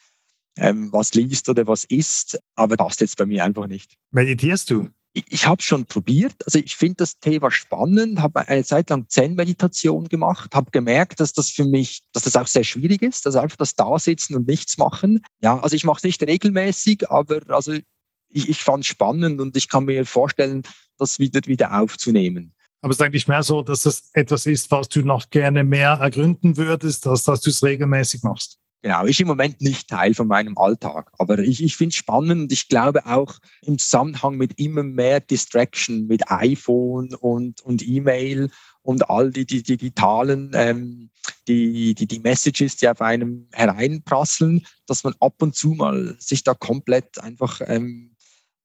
ähm, 0.58 0.92
was 0.92 1.14
liest 1.14 1.50
oder 1.50 1.68
was 1.68 1.84
isst. 1.86 2.40
Aber 2.56 2.78
das 2.78 2.88
passt 2.88 3.02
jetzt 3.02 3.18
bei 3.18 3.26
mir 3.26 3.44
einfach 3.44 3.68
nicht. 3.68 3.96
Meditierst 4.12 4.70
du? 4.70 4.90
ich, 5.14 5.26
ich 5.30 5.48
habe 5.48 5.62
schon 5.62 5.86
probiert. 5.86 6.36
Also 6.46 6.60
ich 6.60 6.76
finde 6.76 6.98
das 6.98 7.20
Thema 7.20 7.52
spannend, 7.52 8.20
habe 8.20 8.48
eine 8.48 8.64
Zeit 8.64 8.90
lang 8.90 9.08
Zen-Meditation 9.08 10.10
gemacht, 10.10 10.54
habe 10.54 10.72
gemerkt, 10.72 11.20
dass 11.20 11.34
das 11.34 11.52
für 11.52 11.66
mich, 11.66 12.02
dass 12.12 12.24
das 12.24 12.36
auch 12.36 12.48
sehr 12.48 12.64
schwierig 12.64 13.02
ist, 13.02 13.26
also 13.26 13.40
einfach 13.40 13.58
das 13.58 13.76
Dasitzen 13.76 14.36
und 14.36 14.48
nichts 14.48 14.78
machen. 14.78 15.22
Ja, 15.42 15.60
also 15.60 15.76
ich 15.76 15.86
mache 15.86 15.98
es 15.98 16.04
nicht 16.04 16.24
regelmäßig, 16.24 17.10
aber 17.10 17.42
also 17.50 17.74
ich, 17.74 18.50
ich 18.50 18.64
fand 18.64 18.84
es 18.84 18.88
spannend 18.88 19.40
und 19.40 19.56
ich 19.56 19.70
kann 19.70 19.86
mir 19.86 20.06
vorstellen, 20.06 20.64
das 20.98 21.20
wieder, 21.20 21.42
wieder 21.46 21.80
aufzunehmen. 21.80 22.54
Aber 22.82 22.92
es 22.92 22.98
ist 22.98 23.02
eigentlich 23.02 23.28
mehr 23.28 23.44
so, 23.44 23.62
dass 23.62 23.86
es 23.86 24.10
etwas 24.14 24.46
ist, 24.46 24.70
was 24.72 24.90
du 24.90 25.04
noch 25.04 25.30
gerne 25.30 25.64
mehr 25.64 25.92
ergründen 26.02 26.58
würdest, 26.58 27.08
als 27.08 27.24
dass 27.24 27.40
du 27.40 27.50
es 27.50 27.64
regelmäßig 27.64 28.24
machst. 28.24 28.60
Genau, 28.84 29.06
ist 29.06 29.22
im 29.22 29.28
Moment 29.30 29.62
nicht 29.62 29.88
Teil 29.88 30.14
von 30.14 30.28
meinem 30.28 30.58
Alltag. 30.58 31.10
Aber 31.18 31.40
ich, 31.40 31.64
ich 31.64 31.78
finde 31.78 31.92
es 31.92 31.96
spannend 31.96 32.52
ich 32.52 32.68
glaube 32.68 33.06
auch 33.06 33.40
im 33.62 33.78
Zusammenhang 33.78 34.36
mit 34.36 34.60
immer 34.60 34.84
mehr 34.84 35.22
Distraction, 35.22 36.06
mit 36.06 36.30
iPhone 36.30 37.16
und, 37.16 37.62
und 37.62 37.88
E-Mail 37.88 38.52
und 38.82 39.10
all 39.10 39.32
die, 39.32 39.46
die 39.46 39.64
digitalen, 39.64 40.52
ähm, 40.54 41.10
die, 41.48 41.96
die, 41.96 42.08
die 42.08 42.20
Messages, 42.20 42.76
die 42.76 42.90
auf 42.90 43.00
einem 43.00 43.48
hereinprasseln, 43.54 44.66
dass 44.86 45.06
man 45.06 45.16
ab 45.22 45.42
und 45.42 45.56
zu 45.56 45.70
mal 45.70 46.18
sich 46.20 46.44
da 46.44 46.54
komplett 46.54 47.20
einfach 47.20 47.62
ähm, 47.66 48.18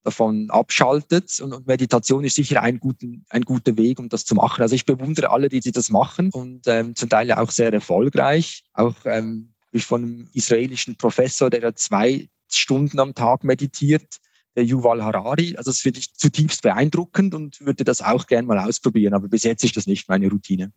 davon 0.02 0.50
abschaltet. 0.50 1.38
Und, 1.38 1.52
und, 1.52 1.68
Meditation 1.68 2.24
ist 2.24 2.34
sicher 2.34 2.60
ein, 2.60 2.80
guten, 2.80 3.24
ein 3.30 3.42
guter 3.42 3.76
Weg, 3.76 4.00
um 4.00 4.08
das 4.08 4.24
zu 4.24 4.34
machen. 4.34 4.62
Also 4.62 4.74
ich 4.74 4.84
bewundere 4.84 5.30
alle, 5.30 5.48
die, 5.48 5.60
die 5.60 5.70
das 5.70 5.90
machen 5.90 6.30
und 6.32 6.66
ähm, 6.66 6.96
zum 6.96 7.08
Teil 7.08 7.30
auch 7.30 7.52
sehr 7.52 7.72
erfolgreich. 7.72 8.64
Auch 8.72 8.96
ähm, 9.04 9.54
ich 9.72 9.84
von 9.84 10.02
einem 10.02 10.28
israelischen 10.32 10.96
Professor, 10.96 11.50
der 11.50 11.60
da 11.60 11.74
zwei 11.74 12.28
Stunden 12.50 12.98
am 13.00 13.14
Tag 13.14 13.44
meditiert, 13.44 14.18
der 14.56 14.64
Yuval 14.64 15.02
Harari. 15.02 15.56
Also 15.56 15.70
das 15.70 15.80
finde 15.80 16.00
ich 16.00 16.14
zutiefst 16.14 16.62
beeindruckend 16.62 17.34
und 17.34 17.60
würde 17.60 17.84
das 17.84 18.02
auch 18.02 18.26
gerne 18.26 18.46
mal 18.46 18.58
ausprobieren. 18.58 19.14
Aber 19.14 19.28
bis 19.28 19.44
jetzt 19.44 19.64
ist 19.64 19.76
das 19.76 19.86
nicht 19.86 20.08
meine 20.08 20.28
Routine. 20.28 20.72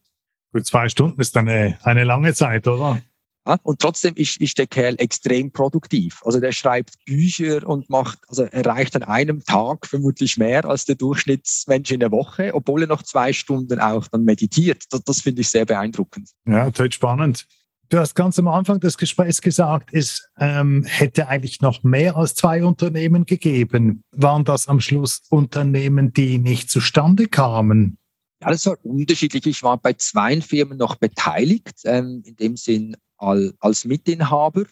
Gut, 0.53 0.65
zwei 0.65 0.89
Stunden 0.89 1.19
ist 1.21 1.35
eine, 1.37 1.79
eine 1.83 2.03
lange 2.03 2.33
Zeit, 2.33 2.67
oder? 2.67 3.01
Ja, 3.47 3.57
und 3.63 3.79
trotzdem 3.79 4.13
ist, 4.15 4.39
ist 4.39 4.59
der 4.59 4.67
Kerl 4.67 4.95
extrem 4.99 5.51
produktiv. 5.51 6.21
Also 6.23 6.39
der 6.39 6.51
schreibt 6.51 7.03
Bücher 7.05 7.67
und 7.67 7.89
macht, 7.89 8.19
also 8.27 8.43
erreicht 8.43 8.95
an 8.95 9.03
einem 9.03 9.43
Tag 9.43 9.87
vermutlich 9.87 10.37
mehr 10.37 10.65
als 10.65 10.85
der 10.85 10.95
Durchschnittsmensch 10.95 11.91
in 11.91 12.01
der 12.01 12.11
Woche, 12.11 12.53
obwohl 12.53 12.83
er 12.83 12.87
noch 12.87 13.01
zwei 13.01 13.33
Stunden 13.33 13.79
auch 13.79 14.07
dann 14.09 14.25
meditiert. 14.25 14.83
Das, 14.91 15.03
das 15.03 15.21
finde 15.21 15.41
ich 15.41 15.49
sehr 15.49 15.65
beeindruckend. 15.65 16.29
Ja, 16.45 16.65
total 16.65 16.91
spannend. 16.91 17.47
Du 17.91 17.99
hast 17.99 18.15
ganz 18.15 18.39
am 18.39 18.47
Anfang 18.47 18.79
des 18.79 18.97
Gesprächs 18.97 19.41
gesagt, 19.41 19.89
es 19.91 20.29
ähm, 20.39 20.85
hätte 20.85 21.27
eigentlich 21.27 21.59
noch 21.59 21.83
mehr 21.83 22.15
als 22.15 22.35
zwei 22.35 22.63
Unternehmen 22.63 23.25
gegeben. 23.25 24.05
Waren 24.13 24.45
das 24.45 24.69
am 24.69 24.79
Schluss 24.79 25.23
Unternehmen, 25.29 26.13
die 26.13 26.37
nicht 26.37 26.69
zustande 26.69 27.27
kamen? 27.27 27.97
Ja, 28.41 28.49
das 28.49 28.65
war 28.65 28.77
unterschiedlich. 28.83 29.45
Ich 29.45 29.61
war 29.61 29.77
bei 29.77 29.91
zwei 29.91 30.39
Firmen 30.39 30.77
noch 30.77 30.95
beteiligt, 30.95 31.81
ähm, 31.83 32.23
in 32.25 32.37
dem 32.37 32.55
Sinn 32.55 32.95
als 33.17 33.83
Mitinhaber 33.83 34.63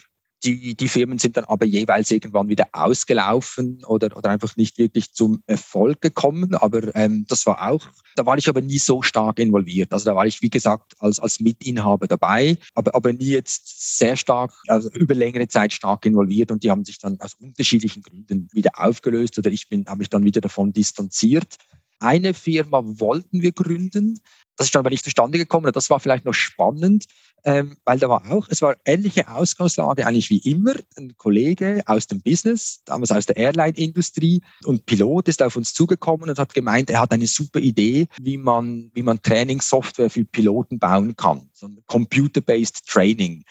die, 0.43 0.75
die 0.75 0.87
Firmen 0.87 1.17
sind 1.17 1.35
dann 1.35 1.43
aber 1.45 1.65
jeweils 1.65 2.11
irgendwann 2.11 2.47
wieder 2.47 2.67
ausgelaufen 2.71 3.83
oder, 3.85 4.15
oder 4.15 4.29
einfach 4.29 4.55
nicht 4.55 4.77
wirklich 4.77 5.11
zum 5.11 5.43
Erfolg 5.47 6.01
gekommen. 6.01 6.55
Aber 6.55 6.95
ähm, 6.95 7.25
das 7.27 7.45
war 7.45 7.69
auch, 7.69 7.85
da 8.15 8.25
war 8.25 8.37
ich 8.37 8.47
aber 8.47 8.61
nie 8.61 8.79
so 8.79 9.01
stark 9.01 9.39
involviert. 9.39 9.91
Also 9.91 10.05
da 10.05 10.15
war 10.15 10.25
ich, 10.25 10.41
wie 10.41 10.49
gesagt, 10.49 10.95
als, 10.99 11.19
als 11.19 11.39
Mitinhaber 11.39 12.07
dabei, 12.07 12.57
aber, 12.73 12.95
aber 12.95 13.11
nie 13.11 13.31
jetzt 13.31 13.97
sehr 13.97 14.15
stark, 14.15 14.53
also 14.67 14.89
über 14.91 15.13
längere 15.13 15.47
Zeit 15.47 15.73
stark 15.73 16.05
involviert. 16.05 16.51
Und 16.51 16.63
die 16.63 16.71
haben 16.71 16.85
sich 16.85 16.99
dann 16.99 17.19
aus 17.19 17.33
unterschiedlichen 17.33 18.01
Gründen 18.01 18.47
wieder 18.53 18.71
aufgelöst 18.75 19.37
oder 19.37 19.51
ich 19.51 19.67
bin, 19.67 19.85
habe 19.87 19.99
mich 19.99 20.09
dann 20.09 20.23
wieder 20.23 20.41
davon 20.41 20.71
distanziert. 20.71 21.57
Eine 21.99 22.33
Firma 22.33 22.81
wollten 22.85 23.41
wir 23.41 23.51
gründen. 23.51 24.21
Das 24.55 24.67
ist 24.67 24.75
dann 24.75 24.81
aber 24.81 24.89
nicht 24.89 25.03
zustande 25.03 25.37
gekommen. 25.37 25.71
Das 25.73 25.89
war 25.89 25.99
vielleicht 25.99 26.25
noch 26.25 26.33
spannend 26.33 27.05
ähm, 27.43 27.77
weil 27.85 27.99
da 27.99 28.09
war 28.09 28.29
auch, 28.31 28.47
es 28.49 28.61
war 28.61 28.75
ähnliche 28.85 29.27
Ausgangslage 29.27 30.05
eigentlich 30.05 30.29
wie 30.29 30.39
immer. 30.39 30.75
Ein 30.97 31.15
Kollege 31.17 31.81
aus 31.85 32.07
dem 32.07 32.21
Business, 32.21 32.81
damals 32.85 33.11
aus 33.11 33.25
der 33.25 33.37
Airline-Industrie 33.37 34.41
und 34.65 34.85
Pilot 34.85 35.27
ist 35.27 35.41
auf 35.41 35.55
uns 35.55 35.73
zugekommen 35.73 36.29
und 36.29 36.39
hat 36.39 36.53
gemeint, 36.53 36.89
er 36.89 37.01
hat 37.01 37.11
eine 37.11 37.27
super 37.27 37.59
Idee, 37.59 38.07
wie 38.21 38.37
man, 38.37 38.91
wie 38.93 39.03
man 39.03 39.21
Trainingssoftware 39.21 40.09
für 40.09 40.25
Piloten 40.25 40.79
bauen 40.79 41.15
kann. 41.15 41.49
So 41.53 41.67
ein 41.67 41.79
Computer-based 41.87 42.85
Training 42.87 43.43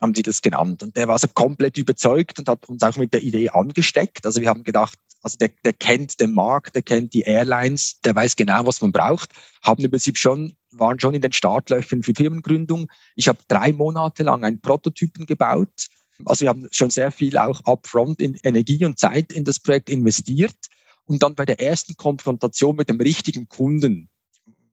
haben 0.00 0.12
die 0.12 0.22
das 0.22 0.42
genannt. 0.42 0.82
Und 0.82 0.96
der 0.96 1.08
war 1.08 1.18
so 1.18 1.28
komplett 1.28 1.78
überzeugt 1.78 2.38
und 2.38 2.48
hat 2.48 2.68
uns 2.68 2.82
auch 2.82 2.96
mit 2.96 3.12
der 3.12 3.22
Idee 3.22 3.48
angesteckt. 3.50 4.26
Also 4.26 4.40
wir 4.40 4.48
haben 4.48 4.62
gedacht, 4.62 4.98
also 5.22 5.36
der, 5.38 5.50
der 5.64 5.72
kennt 5.72 6.20
den 6.20 6.32
Markt, 6.32 6.74
der 6.74 6.82
kennt 6.82 7.12
die 7.14 7.22
Airlines, 7.22 8.00
der 8.00 8.14
weiß 8.14 8.36
genau, 8.36 8.66
was 8.66 8.80
man 8.80 8.92
braucht, 8.92 9.30
haben 9.62 9.82
im 9.82 9.90
Prinzip 9.90 10.18
schon 10.18 10.56
waren 10.78 11.00
schon 11.00 11.14
in 11.14 11.22
den 11.22 11.32
Startlöchern 11.32 12.02
für 12.02 12.14
Firmengründung. 12.14 12.90
Ich 13.14 13.28
habe 13.28 13.38
drei 13.48 13.72
Monate 13.72 14.22
lang 14.22 14.44
einen 14.44 14.60
Prototypen 14.60 15.26
gebaut. 15.26 15.86
Also 16.24 16.42
wir 16.42 16.48
haben 16.48 16.68
schon 16.70 16.90
sehr 16.90 17.10
viel 17.10 17.36
auch 17.38 17.60
upfront 17.64 18.20
in 18.20 18.38
Energie 18.42 18.84
und 18.84 18.98
Zeit 18.98 19.32
in 19.32 19.44
das 19.44 19.60
Projekt 19.60 19.90
investiert. 19.90 20.56
Und 21.04 21.22
dann 21.22 21.34
bei 21.34 21.44
der 21.44 21.60
ersten 21.60 21.96
Konfrontation 21.96 22.76
mit 22.76 22.88
dem 22.88 23.00
richtigen 23.00 23.48
Kunden 23.48 24.08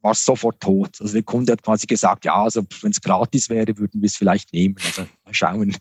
war 0.04 0.12
es 0.12 0.26
sofort 0.26 0.60
tot. 0.60 1.00
Also 1.00 1.14
der 1.14 1.24
Kunde 1.24 1.54
hat 1.54 1.64
quasi 1.64 1.88
gesagt, 1.88 2.26
ja, 2.26 2.36
also 2.36 2.64
wenn 2.82 2.92
es 2.92 3.02
gratis 3.02 3.50
wäre, 3.50 3.78
würden 3.78 4.02
wir 4.02 4.08
es 4.08 4.18
vielleicht 4.18 4.54
nehmen. 4.54 4.76
Also 4.84 5.08
mal 5.26 5.34
schauen. 5.34 5.76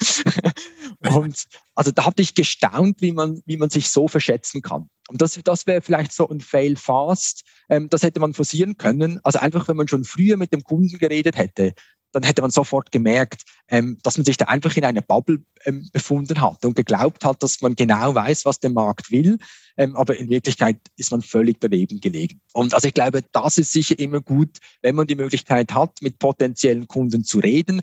und 1.15 1.45
also 1.75 1.91
da 1.91 2.07
hatte 2.07 2.23
ich 2.23 2.35
gestaunt, 2.35 3.03
wie 3.03 3.13
man, 3.13 3.43
wie 3.47 3.57
man 3.57 3.69
sich 3.69 3.91
so 3.91 4.09
verschätzen 4.09 4.63
kann. 4.63 4.89
Und 5.09 5.21
das, 5.21 5.39
das 5.43 5.67
wäre 5.67 5.83
vielleicht 5.83 6.13
so 6.13 6.29
ein 6.29 6.41
Fail 6.41 6.77
fast. 6.77 7.43
Ähm, 7.69 7.89
das 7.89 8.05
hätte 8.05 8.21
man 8.21 8.33
forcieren 8.33 8.77
können. 8.77 9.21
Also 9.25 9.41
einfach, 9.41 9.67
wenn 9.67 9.77
man 9.77 9.89
schon 9.89 10.05
früher 10.05 10.37
mit 10.37 10.53
dem 10.53 10.63
Kunden 10.63 10.99
geredet 10.99 11.37
hätte, 11.37 11.75
dann 12.12 12.22
hätte 12.22 12.42
man 12.42 12.51
sofort 12.51 12.92
gemerkt, 12.92 13.42
ähm, 13.68 13.98
dass 14.03 14.16
man 14.18 14.25
sich 14.25 14.37
da 14.37 14.46
einfach 14.46 14.77
in 14.77 14.85
einer 14.85 15.01
Bubble 15.01 15.42
ähm, 15.64 15.88
befunden 15.92 16.40
hat 16.40 16.64
und 16.64 16.77
geglaubt 16.77 17.25
hat, 17.25 17.42
dass 17.42 17.61
man 17.61 17.75
genau 17.75 18.14
weiß, 18.14 18.44
was 18.44 18.61
der 18.61 18.70
Markt 18.70 19.11
will. 19.11 19.38
Ähm, 19.77 19.96
aber 19.96 20.16
in 20.16 20.29
Wirklichkeit 20.29 20.79
ist 20.96 21.11
man 21.11 21.22
völlig 21.22 21.61
daneben 21.61 22.01
gelegen. 22.01 22.40
Und 22.53 22.75
also 22.75 22.88
ich 22.88 22.94
glaube, 22.94 23.22
das 23.33 23.59
ist 23.59 23.72
sicher 23.72 23.98
immer 23.98 24.20
gut, 24.20 24.59
wenn 24.83 24.94
man 24.94 25.07
die 25.07 25.14
Möglichkeit 25.14 25.72
hat, 25.72 26.03
mit 26.03 26.18
potenziellen 26.18 26.87
Kunden 26.87 27.25
zu 27.25 27.38
reden 27.38 27.83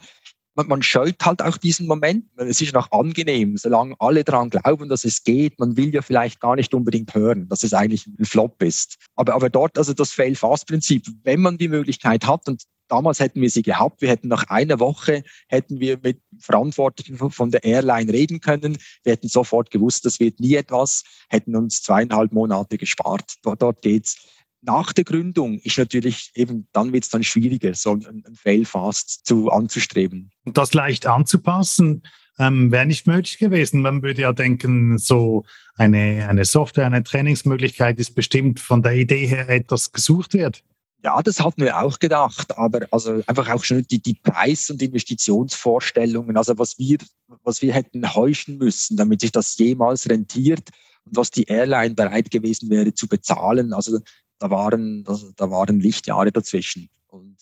man, 0.60 0.68
man 0.68 0.84
scheut 0.84 1.16
halt 1.26 1.42
auch 1.42 1.58
diesen 1.58 1.88
Moment. 1.88 2.26
Es 2.36 2.62
ist 2.62 2.74
noch 2.74 2.92
angenehm, 2.92 3.58
solange 3.58 3.96
alle 4.00 4.24
daran 4.24 4.50
glauben, 4.50 4.90
dass 4.90 5.06
es 5.06 5.24
geht. 5.24 5.58
Man 5.60 5.78
will 5.78 5.94
ja 5.94 6.02
vielleicht 6.02 6.40
gar 6.42 6.56
nicht 6.56 6.74
unbedingt 6.74 7.14
hören, 7.16 7.48
dass 7.48 7.64
es 7.64 7.74
eigentlich 7.74 8.08
ein 8.08 8.26
Flop 8.26 8.62
ist. 8.62 8.98
Aber, 9.16 9.36
aber 9.36 9.50
dort, 9.50 9.78
also 9.78 9.94
das 9.94 10.12
Fail-Fast-Prinzip, 10.12 11.08
wenn 11.24 11.42
man 11.42 11.58
die 11.58 11.70
Möglichkeit 11.70 12.28
hat, 12.28 12.48
und 12.48 12.64
damals 12.90 13.20
hätten 13.20 13.42
wir 13.42 13.50
sie 13.50 13.62
gehabt. 13.62 14.02
Wir 14.02 14.10
hätten 14.10 14.28
nach 14.28 14.44
einer 14.50 14.80
Woche 14.80 15.24
hätten 15.48 15.80
wir 15.80 16.00
mit 16.02 16.22
Verantwortlichen 16.40 17.18
von 17.18 17.52
der 17.52 17.64
Airline 17.64 18.12
reden 18.12 18.42
können. 18.42 18.78
Wir 19.04 19.14
hätten 19.14 19.30
sofort 19.30 19.72
gewusst, 19.72 20.06
das 20.06 20.20
wird 20.20 20.40
nie 20.40 20.56
etwas, 20.56 21.04
hätten 21.30 21.56
uns 21.56 21.82
zweieinhalb 21.82 22.34
Monate 22.34 22.78
gespart. 22.78 23.36
Dort, 23.44 23.62
dort 23.62 23.82
geht's. 23.82 24.18
Nach 24.62 24.92
der 24.92 25.06
Gründung 25.06 25.60
ist 25.60 25.78
natürlich 25.78 26.32
eben, 26.36 26.68
dann 26.74 26.92
wird 26.92 27.06
es 27.06 27.10
dann 27.10 27.24
schwieriger, 27.24 27.74
so 27.74 27.94
ein, 27.94 28.24
ein 28.28 28.36
Fail-Fast 28.36 29.26
zu 29.26 29.50
anzustreben. 29.50 30.32
Und 30.44 30.58
das 30.58 30.74
leicht 30.74 31.06
anzupassen, 31.06 32.04
ähm, 32.40 32.72
wäre 32.72 32.86
nicht 32.86 33.08
möglich 33.08 33.38
gewesen. 33.38 33.82
Man 33.82 34.02
würde 34.02 34.24
ja 34.24 34.34
denken, 34.34 34.98
so 34.98 35.46
eine, 35.76 36.28
eine 36.28 36.44
Software, 36.44 36.88
eine 36.88 37.04
Trainingsmöglichkeit 37.04 38.00
ist 38.00 38.16
bestimmt 38.16 38.60
von 38.60 38.82
der 38.82 38.94
Idee 38.94 39.28
her 39.28 39.48
etwas 39.50 39.92
gesucht 39.94 40.34
wird. 40.34 40.64
Ja, 41.02 41.22
das 41.22 41.40
hatten 41.40 41.62
wir 41.62 41.80
auch 41.80 41.98
gedacht, 42.00 42.58
aber 42.58 42.86
also 42.92 43.22
einfach 43.26 43.48
auch 43.50 43.64
schon 43.64 43.88
die, 43.88 44.02
die 44.02 44.16
Preis- 44.16 44.70
und 44.70 44.82
Investitionsvorstellungen, 44.82 46.36
also 46.36 46.58
was 46.58 46.78
wir, 46.78 46.98
was 47.44 47.62
wir 47.62 47.74
hätten 47.74 48.14
heuschen 48.16 48.58
müssen, 48.58 48.98
damit 48.98 49.22
sich 49.22 49.32
das 49.32 49.58
jemals 49.58 50.10
rentiert 50.10 50.70
und 51.06 51.16
was 51.16 51.32
die 51.32 51.46
Airline 51.46 51.96
bereit 51.96 52.32
gewesen 52.32 52.70
wäre 52.70 52.94
zu 52.94 53.08
bezahlen. 53.08 53.72
Also 53.72 54.00
da 54.40 54.50
waren, 54.50 55.06
da 55.38 55.50
waren 55.50 55.80
Lichtjahre 55.80 56.34
dazwischen. 56.34 56.90
Und 57.08 57.38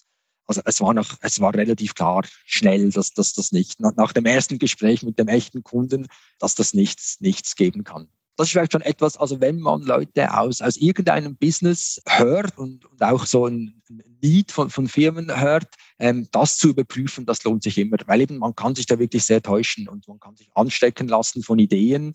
also 0.46 0.62
es 0.66 0.80
war 0.80 0.94
noch, 0.94 1.18
es 1.22 1.40
war 1.40 1.54
relativ 1.56 1.96
klar, 1.96 2.26
schnell, 2.46 2.92
dass, 2.92 3.14
dass 3.14 3.34
das 3.34 3.52
nicht, 3.52 3.80
nach 3.80 4.14
dem 4.14 4.26
ersten 4.26 4.60
Gespräch 4.60 5.02
mit 5.02 5.18
dem 5.18 5.28
echten 5.28 5.64
Kunden, 5.64 6.08
dass 6.38 6.54
das 6.54 6.76
nichts, 6.76 7.20
nichts 7.22 7.56
geben 7.56 7.84
kann. 7.84 8.08
Das 8.38 8.48
ist 8.48 8.52
vielleicht 8.52 8.72
schon 8.72 8.82
etwas, 8.82 9.18
also 9.18 9.42
wenn 9.42 9.60
man 9.60 9.82
Leute 9.82 10.34
aus, 10.34 10.62
aus 10.62 10.78
irgendeinem 10.78 11.36
Business 11.36 12.02
hört 12.08 12.58
und, 12.58 12.86
und 12.86 13.04
auch 13.04 13.26
so 13.26 13.48
ein 13.48 13.82
Lied 14.22 14.52
von, 14.52 14.70
von 14.70 14.88
Firmen 14.88 15.36
hört, 15.40 15.68
ähm, 16.00 16.28
das 16.32 16.58
zu 16.58 16.70
überprüfen, 16.70 17.26
das 17.26 17.44
lohnt 17.44 17.64
sich 17.64 17.78
immer, 17.78 17.98
weil 18.06 18.22
eben 18.22 18.38
man 18.38 18.56
kann 18.56 18.76
sich 18.76 18.86
da 18.86 19.00
wirklich 19.00 19.24
sehr 19.26 19.42
täuschen 19.42 19.90
und 19.90 20.08
man 20.08 20.20
kann 20.20 20.36
sich 20.36 20.50
anstecken 20.54 21.08
lassen 21.08 21.44
von 21.44 21.60
Ideen, 21.60 22.14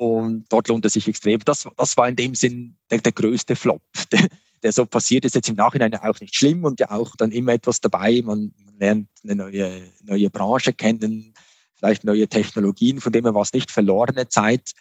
und 0.00 0.46
dort 0.48 0.68
lohnt 0.68 0.86
es 0.86 0.94
sich 0.94 1.06
extrem. 1.06 1.40
Das, 1.40 1.68
das 1.76 1.94
war 1.98 2.08
in 2.08 2.16
dem 2.16 2.34
Sinn 2.34 2.74
der, 2.90 3.00
der 3.00 3.12
größte 3.12 3.54
Flop, 3.54 3.82
der, 4.12 4.28
der, 4.62 4.72
so 4.72 4.86
passiert 4.86 5.26
ist. 5.26 5.34
Jetzt 5.34 5.50
im 5.50 5.56
Nachhinein 5.56 5.94
auch 5.94 6.18
nicht 6.20 6.34
schlimm 6.34 6.64
und 6.64 6.80
ja 6.80 6.90
auch 6.90 7.14
dann 7.16 7.32
immer 7.32 7.52
etwas 7.52 7.82
dabei. 7.82 8.22
Man, 8.24 8.54
man 8.64 8.78
lernt 8.78 9.08
eine 9.22 9.34
neue, 9.34 9.82
neue 10.02 10.30
Branche 10.30 10.72
kennen, 10.72 11.34
vielleicht 11.74 12.04
neue 12.04 12.26
Technologien, 12.28 12.98
von 12.98 13.12
dem 13.12 13.26
her 13.26 13.34
war 13.34 13.42
es 13.42 13.52
nicht 13.52 13.70
verlorene 13.70 14.26
Zeit. 14.28 14.72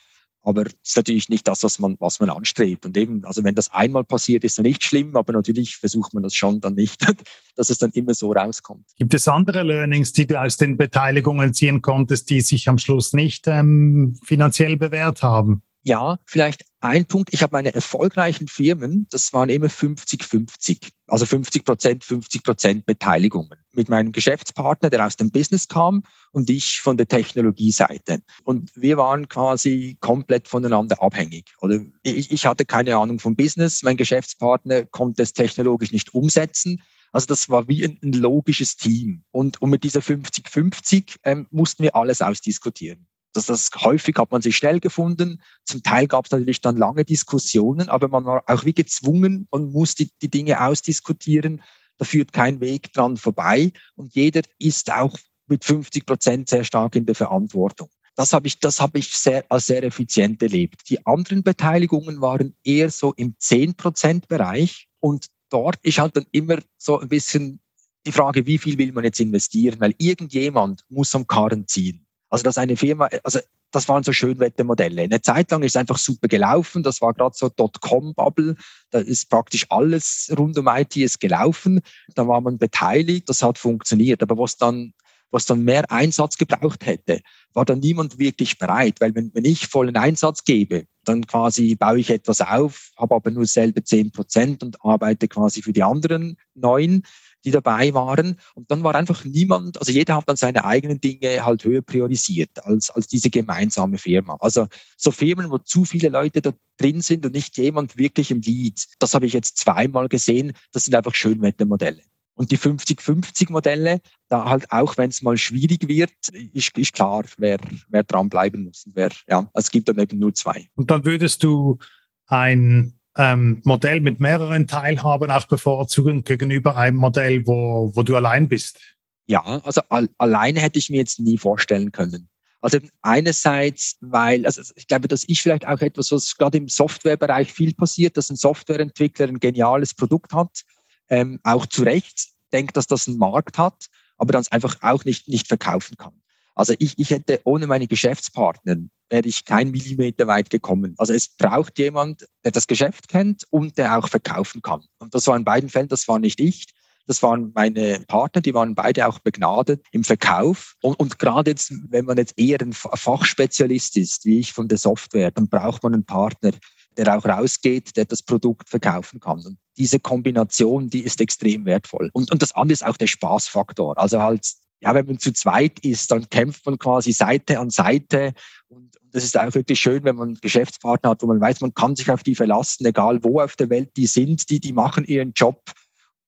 Aber 0.42 0.66
es 0.66 0.74
ist 0.84 0.98
natürlich 0.98 1.30
nicht 1.30 1.48
das, 1.48 1.64
was 1.64 1.80
man, 1.80 1.98
was 2.00 2.20
man 2.20 2.30
anstrebt. 2.30 2.86
Und 2.86 2.96
eben, 2.98 3.26
also 3.26 3.44
wenn 3.44 3.56
das 3.56 3.72
einmal 3.72 4.04
passiert, 4.04 4.44
ist 4.44 4.58
es 4.58 4.64
nicht 4.64 4.84
schlimm, 4.84 5.16
aber 5.16 5.34
natürlich 5.34 5.78
versucht 5.78 6.14
man 6.14 6.24
das 6.24 6.34
schon 6.34 6.62
dann 6.62 6.76
nicht, 6.76 7.06
dass 7.56 7.70
es 7.70 7.78
dann 7.78 7.92
immer 7.92 8.14
so 8.14 8.32
rauskommt. 8.32 8.86
Gibt 8.98 9.14
es 9.14 9.28
andere 9.28 9.64
Learnings, 9.64 10.14
die 10.14 10.28
du 10.28 10.40
aus 10.42 10.58
den 10.58 10.78
Beteiligungen 10.78 11.54
ziehen 11.54 11.82
konntest, 11.82 12.30
die 12.30 12.42
sich 12.42 12.70
am 12.70 12.78
Schluss 12.78 13.14
nicht 13.14 13.48
ähm, 13.48 14.18
finanziell 14.24 14.78
bewährt 14.78 15.24
haben? 15.24 15.62
Ja, 15.84 16.20
vielleicht 16.26 16.66
ein 16.82 17.06
Punkt. 17.06 17.34
Ich 17.34 17.42
habe 17.42 17.56
meine 17.56 17.74
erfolgreichen 17.74 18.48
Firmen, 18.48 19.08
das 19.12 19.34
waren 19.34 19.50
immer 19.50 19.68
50-50. 19.68 20.90
Also 21.08 21.26
50 21.26 21.66
Prozent, 21.66 22.04
50 22.04 22.44
Prozent 22.44 22.86
Beteiligungen. 22.86 23.60
Mit 23.74 23.90
meinem 23.90 24.12
Geschäftspartner, 24.12 24.90
der 24.90 25.06
aus 25.06 25.16
dem 25.16 25.32
Business 25.32 25.68
kam 25.68 26.04
und 26.32 26.50
ich 26.50 26.80
von 26.80 26.98
der 26.98 27.08
Technologieseite. 27.08 28.22
Und 28.44 28.72
wir 28.76 28.98
waren 28.98 29.28
quasi 29.28 29.98
komplett 30.00 30.48
voneinander 30.48 31.02
abhängig. 31.02 31.54
Oder 31.62 31.82
ich, 32.04 32.32
ich 32.32 32.46
hatte 32.46 32.66
keine 32.66 32.96
Ahnung 32.98 33.20
vom 33.20 33.36
Business. 33.36 33.84
Mein 33.84 33.98
Geschäftspartner 33.98 34.86
konnte 34.86 35.24
es 35.24 35.34
technologisch 35.34 35.92
nicht 35.92 36.14
umsetzen. 36.14 36.82
Also 37.12 37.28
das 37.28 37.50
war 37.50 37.68
wie 37.68 37.84
ein, 37.84 38.00
ein 38.04 38.14
logisches 38.14 38.78
Team. 38.78 39.24
Und, 39.32 39.62
und 39.62 39.70
mit 39.70 39.84
dieser 39.84 40.02
50-50 40.02 41.18
ähm, 41.24 41.48
mussten 41.50 41.84
wir 41.84 41.96
alles 41.96 42.22
ausdiskutieren. 42.22 43.08
Das, 43.34 43.46
das 43.46 43.70
häufig 43.76 44.16
hat 44.18 44.32
man 44.32 44.42
sich 44.42 44.58
schnell 44.58 44.80
gefunden. 44.80 45.42
Zum 45.66 45.84
Teil 45.84 46.08
gab 46.08 46.26
es 46.26 46.32
natürlich 46.32 46.62
dann 46.62 46.78
lange 46.78 47.06
Diskussionen, 47.06 47.90
aber 47.90 48.08
man 48.08 48.26
war 48.26 48.44
auch 48.48 48.66
wie 48.66 48.74
gezwungen 48.74 49.48
und 49.50 49.72
muss 49.72 49.96
die, 49.96 50.12
die 50.22 50.30
Dinge 50.30 50.62
ausdiskutieren. 50.62 51.62
Da 51.98 52.06
führt 52.06 52.34
kein 52.34 52.60
Weg 52.62 52.94
dran 52.94 53.18
vorbei 53.18 53.72
und 53.96 54.14
jeder 54.16 54.42
ist 54.58 54.92
auch 54.92 55.18
mit 55.48 55.66
50 55.66 56.06
Prozent 56.06 56.50
sehr 56.50 56.64
stark 56.64 56.96
in 56.96 57.06
der 57.06 57.16
Verantwortung. 57.16 57.90
Das 58.16 58.34
habe 58.34 58.48
ich, 58.48 58.60
das 58.60 58.82
habe 58.82 59.00
ich 59.00 59.16
sehr, 59.16 59.46
als 59.50 59.68
sehr 59.68 59.84
effizient 59.84 60.42
erlebt. 60.42 60.90
Die 60.90 61.06
anderen 61.06 61.44
Beteiligungen 61.44 62.22
waren 62.22 62.56
eher 62.64 62.90
so 62.90 63.14
im 63.14 63.36
10 63.38 63.76
Prozent 63.76 64.28
Bereich 64.28 64.88
und 65.00 65.28
dort 65.50 65.78
ist 65.84 66.00
halt 66.00 66.16
dann 66.18 66.26
immer 66.32 66.60
so 66.78 67.00
ein 67.00 67.10
bisschen 67.10 67.62
die 68.06 68.12
Frage, 68.12 68.46
wie 68.46 68.58
viel 68.58 68.78
will 68.78 68.92
man 68.92 69.04
jetzt 69.04 69.20
investieren, 69.20 69.80
weil 69.80 69.94
irgendjemand 69.98 70.84
muss 70.90 71.16
am 71.16 71.28
Karren 71.28 71.68
ziehen. 71.68 72.06
Also 72.30 72.44
dass 72.44 72.58
eine 72.58 72.78
Firma, 72.78 73.10
also 73.24 73.40
das 73.72 73.88
waren 73.88 74.04
so 74.04 74.14
Schönwettermodelle. 74.14 75.04
Eine 75.04 75.22
Zeit 75.22 75.52
lang 75.52 75.64
ist 75.64 75.78
einfach 75.78 75.98
super 75.98 76.28
gelaufen. 76.28 76.84
Das 76.84 77.02
war 77.02 77.14
gerade 77.14 77.36
so 77.36 77.50
Dotcom-Bubble. 77.50 78.56
Da 78.92 79.00
ist 79.00 79.30
praktisch 79.30 79.66
alles 79.70 80.32
rund 80.38 80.58
um 80.58 80.68
IT 80.68 80.96
ist 80.98 81.20
gelaufen. 81.20 81.82
Da 82.16 82.28
war 82.28 82.42
man 82.42 82.58
beteiligt. 82.58 83.30
Das 83.30 83.44
hat 83.44 83.58
funktioniert. 83.58 84.24
Aber 84.24 84.38
was 84.38 84.58
dann, 84.58 84.94
was 85.32 85.46
dann 85.46 85.64
mehr 85.64 85.90
Einsatz 85.92 86.38
gebraucht 86.38 86.86
hätte, 86.86 87.22
war 87.54 87.66
dann 87.66 87.80
niemand 87.80 88.18
wirklich 88.18 88.58
bereit. 88.58 89.02
Weil 89.02 89.14
wenn, 89.14 89.32
wenn 89.34 89.46
ich 89.46 89.68
vollen 89.68 89.98
Einsatz 89.98 90.44
gebe, 90.44 90.86
dann 91.06 91.26
quasi 91.28 91.76
baue 91.76 92.00
ich 92.00 92.10
etwas 92.10 92.42
auf, 92.42 92.92
habe 92.98 93.16
aber 93.16 93.32
nur 93.32 93.46
selber 93.46 93.84
zehn 93.84 94.12
Prozent 94.12 94.64
und 94.64 94.84
arbeite 94.84 95.28
quasi 95.28 95.62
für 95.62 95.74
die 95.74 95.84
anderen 95.84 96.38
neun 96.56 97.04
die 97.46 97.52
dabei 97.52 97.94
waren. 97.94 98.36
Und 98.56 98.70
dann 98.72 98.84
war 98.84 98.96
einfach 98.96 99.24
niemand, 99.26 99.78
also 99.80 99.92
jeder 99.92 100.16
hat 100.16 100.28
dann 100.28 100.36
seine 100.36 100.66
eigenen 100.66 101.00
Dinge 101.00 101.46
halt 101.46 101.64
höher 101.64 101.82
priorisiert 101.82 102.64
als, 102.66 102.90
als 102.90 103.08
diese 103.08 103.30
gemeinsame 103.30 103.98
Firma. 103.98 104.38
Also 104.40 104.68
so 104.98 105.12
Firmen, 105.12 105.50
wo 105.50 105.58
zu 105.58 105.86
viele 105.86 106.10
Leute 106.10 106.42
da 106.42 106.52
drin 106.78 107.02
sind 107.02 107.26
und 107.26 107.34
nicht 107.34 107.58
jemand 107.58 107.98
wirklich 107.98 108.32
im 108.32 108.42
Lead, 108.42 108.86
das 109.00 109.14
habe 109.14 109.26
ich 109.26 109.34
jetzt 109.34 109.58
zweimal 109.58 110.08
gesehen, 110.08 110.54
das 110.72 110.86
sind 110.86 110.96
einfach 110.96 111.16
Schönwettermodelle. 111.16 112.02
Und 112.36 112.52
die 112.52 112.58
50-50-Modelle, 112.58 114.00
da 114.30 114.46
halt 114.46 114.72
auch, 114.72 114.96
wenn 114.98 115.10
es 115.10 115.22
mal 115.22 115.38
schwierig 115.38 115.90
wird, 115.90 116.14
ist, 116.54 116.78
ist 116.78 116.94
klar, 116.94 117.26
wer, 117.38 117.58
wer 117.90 118.04
dranbleiben 118.04 118.64
muss. 118.64 118.86
wer, 118.94 119.10
ja, 119.28 119.50
es 119.54 119.70
gibt 119.70 119.90
dann 119.90 120.00
eben 120.00 120.20
nur 120.20 120.34
zwei. 120.34 120.70
Und 120.76 120.90
dann 120.90 121.04
würdest 121.04 121.44
du 121.44 121.80
ein 122.28 122.99
ähm, 123.20 123.62
Modell 123.66 124.00
mit 124.00 124.22
mehreren 124.22 124.66
Teilhabern 124.66 125.30
auch 125.30 125.46
bevorzugen 125.46 126.24
gegenüber 126.24 126.78
einem 126.78 126.96
Modell, 126.98 127.46
wo, 127.46 127.92
wo 127.94 128.02
du 128.02 128.16
allein 128.16 128.48
bist? 128.48 128.80
Ja, 129.28 129.44
also 129.44 129.82
al 129.90 130.08
alleine 130.18 130.62
hätte 130.62 130.80
ich 130.80 130.90
mir 130.90 130.98
jetzt 130.98 131.20
nie 131.20 131.38
vorstellen 131.38 131.92
können. 131.92 132.30
Also 132.62 132.80
einerseits, 133.02 133.98
weil, 134.00 134.46
also 134.46 134.62
ich 134.76 134.88
glaube, 134.88 135.10
das 135.10 135.26
ist 135.26 135.42
vielleicht 135.42 135.68
auch 135.68 135.82
etwas, 135.82 136.12
was 136.12 136.36
gerade 136.38 136.58
im 136.58 136.70
Softwarebereich 136.70 137.52
viel 137.52 137.74
passiert, 137.74 138.16
dass 138.16 138.30
ein 138.30 138.38
Softwareentwickler 138.38 139.28
ein 139.28 139.40
geniales 139.40 139.94
Produkt 139.94 140.34
hat, 140.34 140.64
ähm, 141.10 141.40
auch 141.44 141.66
zu 141.66 141.84
Recht 141.84 142.30
denkt, 142.54 142.78
dass 142.78 142.88
das 142.88 143.08
einen 143.08 143.18
Markt 143.18 143.58
hat, 143.58 143.88
aber 144.18 144.32
dann 144.32 144.42
es 144.42 144.52
einfach 144.52 144.78
auch 144.82 145.04
nicht, 145.04 145.28
nicht 145.28 145.48
verkaufen 145.48 145.98
kann. 145.98 146.22
Also 146.60 146.74
ich, 146.78 147.00
ich 147.00 147.10
hätte 147.12 147.40
ohne 147.46 147.68
meine 147.68 147.88
Geschäftspartner 147.88 148.76
wäre 149.10 149.26
ich 149.26 149.46
kein 149.46 149.72
Millimeter 149.72 150.28
weit 150.28 150.50
gekommen. 150.50 150.94
Also 150.98 151.14
es 151.14 151.30
braucht 151.30 151.80
jemand, 151.80 152.28
der 152.44 152.52
das 152.52 152.68
Geschäft 152.68 153.08
kennt 153.08 153.46
und 153.50 153.78
der 153.78 153.98
auch 153.98 154.10
verkaufen 154.10 154.62
kann. 154.62 154.84
Und 155.00 155.16
das 155.16 155.26
war 155.28 155.38
in 155.38 155.46
beiden 155.46 155.70
Fällen, 155.70 155.88
das 155.88 156.10
war 156.10 156.20
nicht 156.20 156.42
ich. 156.42 156.66
Das 157.08 157.24
waren 157.24 157.54
meine 157.56 158.04
Partner, 158.10 158.42
die 158.42 158.54
waren 158.54 158.76
beide 158.76 159.08
auch 159.08 159.20
begnadet 159.20 159.86
im 159.94 160.04
Verkauf. 160.04 160.76
Und, 160.82 161.00
und 161.00 161.18
gerade 161.18 161.52
jetzt, 161.52 161.72
wenn 161.92 162.04
man 162.04 162.18
jetzt 162.18 162.38
eher 162.38 162.60
ein 162.60 162.74
Fachspezialist 162.74 163.96
ist, 163.96 164.26
wie 164.26 164.40
ich 164.40 164.52
von 164.52 164.68
der 164.68 164.80
Software, 164.80 165.32
dann 165.32 165.48
braucht 165.48 165.82
man 165.82 165.94
einen 165.94 166.06
Partner, 166.06 166.52
der 166.98 167.18
auch 167.18 167.24
rausgeht, 167.24 167.96
der 167.96 168.04
das 168.04 168.22
Produkt 168.22 168.68
verkaufen 168.68 169.22
kann. 169.22 169.46
Und 169.46 169.58
diese 169.78 170.02
Kombination, 170.02 170.90
die 170.90 171.06
ist 171.06 171.22
extrem 171.22 171.64
wertvoll. 171.64 172.10
Und, 172.12 172.30
und 172.34 172.42
das 172.42 172.52
andere 172.52 172.74
ist 172.74 172.86
auch 172.86 172.98
der 172.98 173.08
Spaßfaktor. 173.08 173.98
Also 173.98 174.22
halt 174.22 174.46
ja, 174.82 174.94
wenn 174.94 175.06
man 175.06 175.20
zu 175.20 175.34
zweit 175.34 175.80
ist, 175.80 176.12
dann 176.12 176.30
kämpft 176.30 176.66
man 176.66 176.78
quasi 176.78 177.12
Seite 177.12 177.60
an 177.60 177.70
Seite. 177.70 178.34
Und 178.70 178.96
das 179.12 179.24
ist 179.24 179.38
auch 179.38 179.54
wirklich 179.54 179.80
schön, 179.80 180.04
wenn 180.04 180.16
man 180.16 180.36
Geschäftspartner 180.36 181.12
hat, 181.12 181.22
wo 181.22 181.28
man 181.28 181.42
weiß, 181.42 181.62
man 181.62 181.74
kann 181.74 181.96
sich 181.96 182.10
auf 182.10 182.24
die 182.24 182.36
verlassen, 182.36 182.86
egal 182.86 183.24
wo 183.24 183.42
auf 183.42 183.56
der 183.56 183.70
Welt 183.70 183.92
die 183.98 184.08
sind, 184.08 184.50
die, 184.50 184.60
die 184.60 184.74
machen 184.74 185.04
ihren 185.06 185.34
Job. 185.34 185.72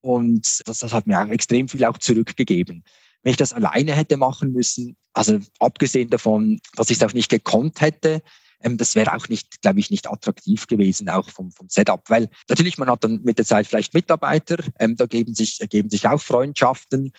Und 0.00 0.62
das, 0.66 0.78
das 0.78 0.92
hat 0.92 1.06
mir 1.06 1.20
auch 1.20 1.28
extrem 1.28 1.68
viel 1.68 1.84
auch 1.84 1.98
zurückgegeben. 1.98 2.84
Wenn 3.22 3.30
ich 3.30 3.36
das 3.36 3.52
alleine 3.52 3.92
hätte 3.94 4.16
machen 4.16 4.52
müssen, 4.52 4.96
also 5.12 5.38
abgesehen 5.60 6.10
davon, 6.10 6.60
dass 6.76 6.90
ich 6.90 6.96
es 6.96 7.02
auch 7.04 7.12
nicht 7.12 7.30
gekonnt 7.30 7.80
hätte, 7.80 8.22
ähm, 8.62 8.76
das 8.76 8.94
wäre 8.94 9.14
auch 9.14 9.28
nicht, 9.28 9.62
glaube 9.62 9.80
ich, 9.80 9.90
nicht 9.90 10.10
attraktiv 10.10 10.66
gewesen, 10.66 11.08
auch 11.08 11.28
vom, 11.30 11.50
vom 11.52 11.68
Setup. 11.68 12.02
Weil 12.08 12.28
natürlich, 12.48 12.78
man 12.78 12.90
hat 12.90 13.04
dann 13.04 13.20
mit 13.22 13.38
der 13.38 13.44
Zeit 13.44 13.66
vielleicht 13.66 13.94
Mitarbeiter, 13.94 14.58
ähm, 14.78 14.96
da 14.96 15.06
geben 15.06 15.34
sich, 15.34 15.60
ergeben 15.60 15.90
sich 15.90 16.06
auch 16.06 16.20
Freundschaften. 16.20 17.12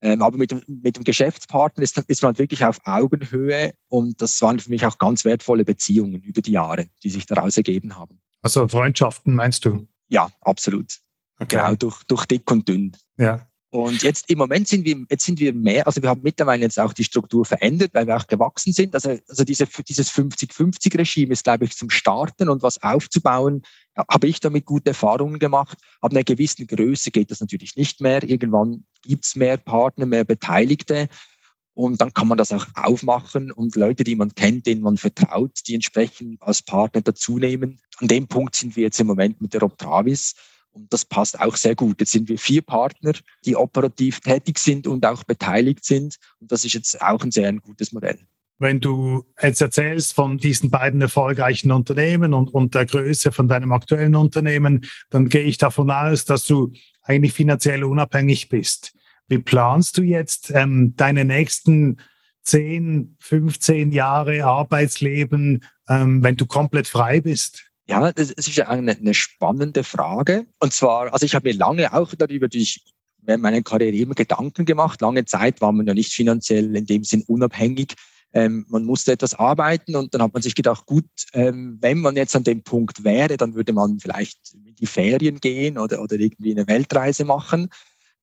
Ähm, 0.00 0.22
aber 0.22 0.36
mit 0.36 0.50
dem, 0.52 0.62
mit 0.66 0.96
dem 0.96 1.04
Geschäftspartner 1.04 1.82
ist, 1.82 1.98
ist 1.98 2.22
man 2.22 2.38
wirklich 2.38 2.64
auf 2.64 2.78
Augenhöhe 2.84 3.72
und 3.88 4.20
das 4.22 4.40
waren 4.42 4.60
für 4.60 4.70
mich 4.70 4.86
auch 4.86 4.98
ganz 4.98 5.24
wertvolle 5.24 5.64
Beziehungen 5.64 6.22
über 6.22 6.40
die 6.40 6.52
Jahre, 6.52 6.86
die 7.02 7.10
sich 7.10 7.26
daraus 7.26 7.56
ergeben 7.56 7.96
haben. 7.96 8.20
Also 8.42 8.68
Freundschaften 8.68 9.34
meinst 9.34 9.64
du? 9.64 9.88
Ja, 10.08 10.30
absolut. 10.40 10.98
Okay. 11.40 11.56
Genau, 11.56 11.74
durch, 11.74 12.02
durch 12.04 12.26
dick 12.26 12.48
und 12.50 12.68
dünn. 12.68 12.96
Ja. 13.16 13.48
Und 13.70 14.02
jetzt 14.02 14.30
im 14.30 14.38
Moment 14.38 14.66
sind 14.66 14.86
wir, 14.86 15.04
jetzt 15.10 15.26
sind 15.26 15.40
wir 15.40 15.52
mehr, 15.52 15.86
also 15.86 16.00
wir 16.00 16.08
haben 16.08 16.22
mittlerweile 16.22 16.62
jetzt 16.62 16.80
auch 16.80 16.94
die 16.94 17.04
Struktur 17.04 17.44
verändert, 17.44 17.90
weil 17.92 18.06
wir 18.06 18.16
auch 18.16 18.26
gewachsen 18.26 18.72
sind. 18.72 18.94
Also, 18.94 19.18
also 19.28 19.44
diese, 19.44 19.66
dieses 19.66 20.10
50-50-Regime 20.10 21.32
ist, 21.32 21.44
glaube 21.44 21.66
ich, 21.66 21.76
zum 21.76 21.90
Starten 21.90 22.48
und 22.48 22.62
was 22.62 22.82
aufzubauen, 22.82 23.62
habe 23.94 24.26
ich 24.26 24.40
damit 24.40 24.64
gute 24.64 24.90
Erfahrungen 24.90 25.38
gemacht. 25.38 25.76
Ab 26.00 26.12
einer 26.12 26.24
gewissen 26.24 26.66
Größe 26.66 27.10
geht 27.10 27.30
das 27.30 27.40
natürlich 27.40 27.76
nicht 27.76 28.00
mehr. 28.00 28.22
Irgendwann 28.22 28.84
gibt's 29.02 29.36
mehr 29.36 29.58
Partner, 29.58 30.06
mehr 30.06 30.24
Beteiligte. 30.24 31.08
Und 31.74 32.00
dann 32.00 32.12
kann 32.14 32.26
man 32.26 32.38
das 32.38 32.52
auch 32.52 32.66
aufmachen 32.74 33.52
und 33.52 33.76
Leute, 33.76 34.02
die 34.02 34.16
man 34.16 34.34
kennt, 34.34 34.66
denen 34.66 34.80
man 34.80 34.96
vertraut, 34.96 35.60
die 35.66 35.74
entsprechend 35.74 36.42
als 36.42 36.62
Partner 36.62 37.02
dazunehmen. 37.02 37.80
An 37.98 38.08
dem 38.08 38.26
Punkt 38.26 38.56
sind 38.56 38.76
wir 38.76 38.84
jetzt 38.84 38.98
im 38.98 39.06
Moment 39.06 39.40
mit 39.40 39.52
der 39.54 39.62
Optravis. 39.62 40.34
Und 40.78 40.92
das 40.92 41.04
passt 41.04 41.40
auch 41.40 41.56
sehr 41.56 41.74
gut. 41.74 42.00
Jetzt 42.00 42.12
sind 42.12 42.28
wir 42.28 42.38
vier 42.38 42.62
Partner, 42.62 43.12
die 43.44 43.56
operativ 43.56 44.20
tätig 44.20 44.58
sind 44.58 44.86
und 44.86 45.04
auch 45.04 45.24
beteiligt 45.24 45.84
sind. 45.84 46.16
Und 46.40 46.52
das 46.52 46.64
ist 46.64 46.74
jetzt 46.74 47.02
auch 47.02 47.22
ein 47.22 47.30
sehr 47.30 47.48
ein 47.48 47.58
gutes 47.58 47.92
Modell. 47.92 48.18
Wenn 48.60 48.80
du 48.80 49.24
jetzt 49.40 49.60
erzählst 49.60 50.14
von 50.14 50.38
diesen 50.38 50.70
beiden 50.70 51.00
erfolgreichen 51.00 51.70
Unternehmen 51.70 52.34
und, 52.34 52.52
und 52.52 52.74
der 52.74 52.86
Größe 52.86 53.30
von 53.30 53.48
deinem 53.48 53.72
aktuellen 53.72 54.16
Unternehmen, 54.16 54.84
dann 55.10 55.28
gehe 55.28 55.44
ich 55.44 55.58
davon 55.58 55.90
aus, 55.90 56.24
dass 56.24 56.44
du 56.44 56.72
eigentlich 57.02 57.32
finanziell 57.32 57.84
unabhängig 57.84 58.48
bist. 58.48 58.94
Wie 59.28 59.38
planst 59.38 59.98
du 59.98 60.02
jetzt 60.02 60.50
ähm, 60.54 60.94
deine 60.96 61.24
nächsten 61.24 61.98
10, 62.42 63.16
15 63.20 63.92
Jahre 63.92 64.44
Arbeitsleben, 64.44 65.64
ähm, 65.88 66.22
wenn 66.22 66.36
du 66.36 66.46
komplett 66.46 66.88
frei 66.88 67.20
bist? 67.20 67.67
Ja, 67.88 68.12
das 68.12 68.30
ist 68.30 68.60
eine, 68.60 68.96
eine 68.96 69.14
spannende 69.14 69.82
Frage. 69.82 70.46
Und 70.60 70.72
zwar, 70.74 71.12
also 71.12 71.24
ich 71.24 71.34
habe 71.34 71.48
mir 71.48 71.54
lange 71.56 71.92
auch 71.94 72.14
darüber 72.14 72.48
durch 72.48 72.82
meiner 73.22 73.62
Karriere 73.62 73.96
immer 73.96 74.14
Gedanken 74.14 74.66
gemacht. 74.66 75.00
Lange 75.00 75.24
Zeit 75.24 75.60
war 75.60 75.72
man 75.72 75.86
ja 75.86 75.94
nicht 75.94 76.12
finanziell 76.12 76.76
in 76.76 76.86
dem 76.86 77.04
Sinn 77.04 77.24
unabhängig. 77.26 77.94
Ähm, 78.34 78.66
man 78.68 78.84
musste 78.84 79.12
etwas 79.12 79.34
arbeiten 79.34 79.96
und 79.96 80.12
dann 80.12 80.22
hat 80.22 80.34
man 80.34 80.42
sich 80.42 80.54
gedacht, 80.54 80.84
gut, 80.84 81.06
ähm, 81.32 81.78
wenn 81.80 81.98
man 81.98 82.14
jetzt 82.14 82.36
an 82.36 82.44
dem 82.44 82.62
Punkt 82.62 83.04
wäre, 83.04 83.38
dann 83.38 83.54
würde 83.54 83.72
man 83.72 83.98
vielleicht 84.00 84.38
in 84.52 84.74
die 84.74 84.86
Ferien 84.86 85.40
gehen 85.40 85.78
oder, 85.78 86.02
oder 86.02 86.16
irgendwie 86.16 86.52
eine 86.52 86.66
Weltreise 86.66 87.24
machen. 87.24 87.70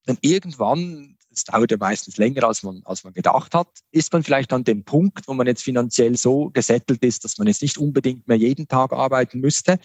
Dann 0.04 0.16
irgendwann 0.20 1.15
das 1.36 1.44
dauert 1.44 1.70
ja 1.70 1.76
meistens 1.76 2.16
länger, 2.16 2.44
als 2.44 2.62
man, 2.62 2.80
als 2.86 3.04
man 3.04 3.12
gedacht 3.12 3.54
hat. 3.54 3.68
Ist 3.92 4.10
man 4.12 4.22
vielleicht 4.22 4.54
an 4.54 4.64
dem 4.64 4.84
Punkt, 4.84 5.28
wo 5.28 5.34
man 5.34 5.46
jetzt 5.46 5.62
finanziell 5.62 6.16
so 6.16 6.48
gesettelt 6.50 7.04
ist, 7.04 7.24
dass 7.24 7.36
man 7.36 7.46
jetzt 7.46 7.60
nicht 7.60 7.76
unbedingt 7.76 8.26
mehr 8.26 8.38
jeden 8.38 8.66
Tag 8.66 8.92
arbeiten 8.92 9.40
müsste, 9.40 9.78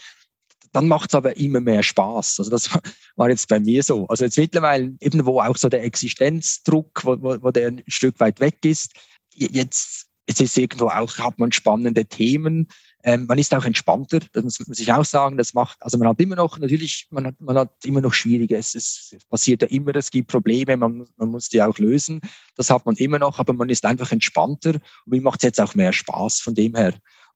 dann 0.72 0.88
macht 0.88 1.10
es 1.10 1.16
aber 1.16 1.36
immer 1.36 1.60
mehr 1.60 1.84
Spaß. 1.84 2.40
Also 2.40 2.50
das 2.50 2.70
war 3.18 3.30
jetzt 3.30 3.50
bei 3.50 3.60
mir 3.60 3.84
so. 3.84 4.08
Also 4.08 4.24
jetzt 4.24 4.38
mittlerweile 4.38 4.94
eben, 5.02 5.26
wo 5.26 5.42
auch 5.42 5.58
so 5.58 5.68
der 5.68 5.84
Existenzdruck, 5.84 7.04
wo, 7.04 7.22
wo, 7.22 7.38
wo 7.42 7.52
der 7.52 7.68
ein 7.68 7.84
Stück 7.88 8.18
weit 8.22 8.40
weg 8.40 8.64
ist, 8.64 8.94
jetzt, 9.36 10.08
jetzt 10.30 10.40
ist 10.40 10.58
irgendwo 10.58 10.88
auch, 10.88 11.18
hat 11.18 11.38
man 11.38 11.52
spannende 11.52 12.06
Themen, 12.06 12.70
ähm, 13.04 13.26
man 13.28 13.38
ist 13.38 13.54
auch 13.54 13.66
entspannter, 13.66 14.20
das 14.34 14.44
muss 14.44 14.60
man 14.60 14.74
sich 14.76 14.92
auch 14.92 15.06
sagen. 15.06 15.38
Das 15.38 15.54
macht, 15.54 15.78
also 15.82 15.98
man 15.98 16.08
hat 16.08 16.20
immer 16.20 16.36
noch, 16.36 16.58
natürlich, 16.58 17.08
man 17.10 17.28
hat, 17.28 17.40
man 17.40 17.58
hat 17.58 17.72
immer 17.84 18.02
noch 18.02 18.14
Schwierige. 18.14 18.58
Es, 18.58 18.76
es 18.76 19.18
passiert 19.30 19.62
ja 19.62 19.68
immer, 19.70 19.96
es 19.96 20.12
gibt 20.12 20.30
Probleme, 20.30 20.78
man, 20.78 21.08
man 21.18 21.30
muss 21.30 21.50
die 21.50 21.62
auch 21.62 21.78
lösen. 21.78 22.22
Das 22.56 22.70
hat 22.70 22.86
man 22.86 22.96
immer 22.96 23.20
noch, 23.20 23.40
aber 23.40 23.54
man 23.54 23.70
ist 23.70 23.86
einfach 23.86 24.12
entspannter 24.12 24.76
und 24.76 24.82
mir 25.08 25.22
macht 25.22 25.42
es 25.42 25.44
jetzt 25.44 25.62
auch 25.62 25.76
mehr 25.76 25.94
Spaß 25.94 26.40
von 26.40 26.56
dem 26.56 26.76
her. 26.76 26.94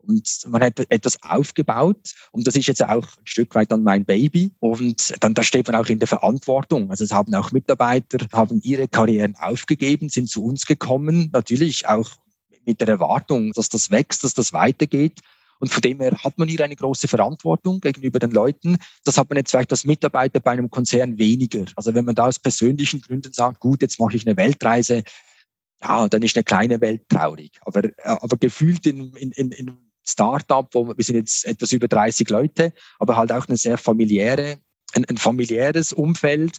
Und 0.08 0.46
man 0.48 0.62
hat 0.62 0.80
etwas 0.90 1.22
aufgebaut 1.24 2.14
und 2.32 2.46
das 2.46 2.56
ist 2.56 2.68
jetzt 2.68 2.84
auch 2.84 3.08
ein 3.18 3.26
Stück 3.26 3.56
weit 3.56 3.72
dann 3.72 3.82
mein 3.82 4.06
Baby 4.06 4.52
und 4.60 5.16
dann 5.24 5.34
da 5.34 5.42
steht 5.42 5.68
man 5.68 5.76
auch 5.76 5.88
in 5.88 5.98
der 5.98 6.08
Verantwortung. 6.08 6.92
Also 6.92 7.04
es 7.04 7.12
haben 7.12 7.34
auch 7.34 7.52
Mitarbeiter, 7.52 8.20
haben 8.32 8.62
ihre 8.62 8.88
Karrieren 8.88 9.36
aufgegeben, 9.38 10.10
sind 10.10 10.30
zu 10.30 10.44
uns 10.46 10.68
gekommen, 10.68 11.30
natürlich 11.34 11.88
auch 11.88 12.12
mit 12.66 12.82
der 12.82 12.88
Erwartung, 12.88 13.52
dass 13.54 13.70
das 13.70 13.92
wächst, 13.92 14.24
dass 14.24 14.34
das 14.34 14.54
weitergeht. 14.54 15.22
Und 15.60 15.72
von 15.72 15.82
dem 15.82 16.00
her 16.00 16.18
hat 16.24 16.38
man 16.38 16.48
hier 16.48 16.64
eine 16.64 16.76
große 16.76 17.08
Verantwortung 17.08 17.80
gegenüber 17.80 18.20
den 18.20 18.32
Leuten. 18.32 18.78
Das 19.04 19.18
hat 19.18 19.30
man 19.30 19.38
jetzt 19.38 19.52
vielleicht 19.52 19.72
als 19.72 19.86
Mitarbeiter 19.86 20.40
bei 20.40 20.52
einem 20.52 20.70
Konzern 20.70 21.18
weniger. 21.18 21.66
Also 21.76 21.94
wenn 21.94 22.06
man 22.06 22.16
da 22.16 22.28
aus 22.28 22.40
persönlichen 22.40 23.02
Gründen 23.02 23.34
sagt, 23.34 23.60
gut, 23.60 23.82
jetzt 23.82 24.00
mache 24.00 24.16
ich 24.16 24.28
eine 24.28 24.38
Weltreise, 24.38 25.04
ja, 25.82 26.08
dann 26.08 26.22
ist 26.22 26.36
eine 26.36 26.44
kleine 26.44 26.82
Welt 26.82 27.08
traurig. 27.10 27.60
Aber, 27.62 27.84
aber 28.04 28.38
gefühlt 28.38 28.86
in, 28.86 29.14
in, 29.16 29.32
in, 29.32 29.52
in 29.52 29.78
Startup, 30.04 30.68
wo 30.74 30.88
wir 30.88 31.04
sind 31.04 31.16
jetzt 31.16 31.46
etwas 31.46 31.72
über 31.72 31.88
30 31.88 32.30
Leute, 32.30 32.74
aber 33.00 33.18
halt 33.18 33.32
auch 33.32 33.48
eine 33.48 33.58
sehr 33.58 33.78
familiäre, 33.78 34.58
ein, 34.94 35.06
ein 35.06 35.18
familiäres 35.18 35.94
Umfeld, 35.94 36.58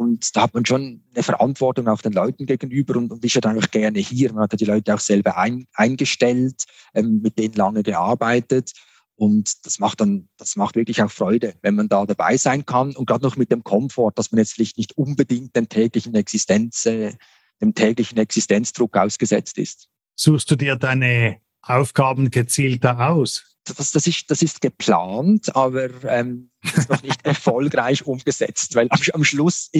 und 0.00 0.34
da 0.34 0.44
hat 0.44 0.54
man 0.54 0.64
schon 0.64 1.02
eine 1.12 1.22
Verantwortung 1.22 1.86
auch 1.86 2.00
den 2.00 2.14
Leuten 2.14 2.46
gegenüber 2.46 2.96
und, 2.96 3.12
und 3.12 3.22
ist 3.22 3.34
ja 3.34 3.42
dann 3.42 3.62
auch 3.62 3.70
gerne 3.70 3.98
hier. 3.98 4.32
Man 4.32 4.44
hat 4.44 4.52
ja 4.54 4.56
die 4.56 4.64
Leute 4.64 4.94
auch 4.94 4.98
selber 4.98 5.36
ein, 5.36 5.66
eingestellt, 5.74 6.64
ähm, 6.94 7.20
mit 7.22 7.38
denen 7.38 7.52
lange 7.52 7.82
gearbeitet. 7.82 8.72
Und 9.16 9.66
das 9.66 9.78
macht 9.78 10.00
dann, 10.00 10.30
das 10.38 10.56
macht 10.56 10.74
wirklich 10.74 11.02
auch 11.02 11.10
Freude, 11.10 11.52
wenn 11.60 11.74
man 11.74 11.90
da 11.90 12.06
dabei 12.06 12.38
sein 12.38 12.64
kann 12.64 12.96
und 12.96 13.04
gerade 13.04 13.26
noch 13.26 13.36
mit 13.36 13.52
dem 13.52 13.62
Komfort, 13.62 14.12
dass 14.14 14.32
man 14.32 14.38
jetzt 14.38 14.54
vielleicht 14.54 14.78
nicht 14.78 14.96
unbedingt 14.96 15.54
dem 15.54 15.68
täglichen 15.68 16.14
Existenz, 16.14 16.86
äh, 16.86 17.12
dem 17.60 17.74
täglichen 17.74 18.16
Existenzdruck 18.16 18.96
ausgesetzt 18.96 19.58
ist. 19.58 19.90
Suchst 20.16 20.50
du 20.50 20.56
dir 20.56 20.76
deine 20.76 21.42
Aufgaben 21.60 22.30
gezielter 22.30 23.10
aus? 23.10 23.49
Das, 23.64 23.92
das, 23.92 24.06
ist, 24.06 24.30
das 24.30 24.42
ist 24.42 24.60
geplant, 24.60 25.54
aber 25.54 25.88
ähm, 26.04 26.50
ist 26.62 26.88
noch 26.88 27.02
nicht 27.02 27.20
erfolgreich 27.24 28.06
umgesetzt, 28.06 28.74
weil 28.74 28.88
am, 28.90 29.00
am 29.12 29.24
Schluss 29.24 29.70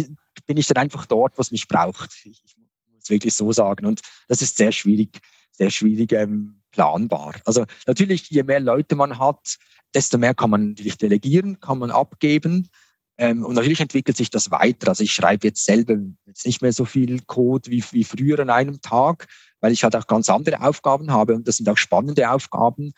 bin 0.47 0.57
ich 0.57 0.67
dann 0.67 0.83
einfach 0.83 1.07
dort, 1.07 1.39
was 1.39 1.51
mich 1.51 1.69
braucht. 1.69 2.11
Ich, 2.25 2.43
ich 2.45 2.57
muss 2.93 3.11
wirklich 3.11 3.35
so 3.35 3.53
sagen. 3.53 3.87
Und 3.87 4.01
das 4.29 4.43
ist 4.43 4.57
sehr 4.57 4.73
schwierig, 4.73 5.21
sehr 5.53 5.71
schwierig 5.71 6.13
ähm, 6.13 6.61
planbar. 6.71 7.35
Also 7.45 7.65
natürlich, 7.87 8.31
je 8.31 8.43
mehr 8.43 8.61
Leute 8.61 8.97
man 8.97 9.19
hat, 9.19 9.59
desto 9.95 10.19
mehr 10.19 10.35
kann 10.35 10.51
man 10.51 10.71
natürlich 10.71 10.99
delegieren, 10.99 11.61
kann 11.61 11.79
man 11.79 11.91
abgeben. 11.91 12.69
Ähm, 13.19 13.45
und 13.45 13.55
natürlich 13.55 13.81
entwickelt 13.81 14.17
sich 14.17 14.31
das 14.31 14.51
weiter. 14.51 14.89
Also 14.89 15.05
ich 15.05 15.13
schreibe 15.13 15.49
jetzt 15.49 15.65
selber 15.65 15.97
jetzt 16.27 16.47
nicht 16.47 16.63
mehr 16.63 16.73
so 16.73 16.85
viel 16.85 17.21
Code 17.27 17.71
wie, 17.71 17.85
wie 17.91 18.05
früher 18.05 18.39
an 18.39 18.49
einem 18.49 18.81
Tag, 18.81 19.27
weil 19.61 19.73
ich 19.73 19.85
halt 19.85 19.95
auch 19.95 20.07
ganz 20.07 20.31
andere 20.31 20.63
Aufgaben 20.63 21.11
habe 21.11 21.35
und 21.35 21.47
das 21.47 21.59
sind 21.59 21.69
auch 21.69 21.77
spannende 21.77 22.31
Aufgaben. 22.31 22.93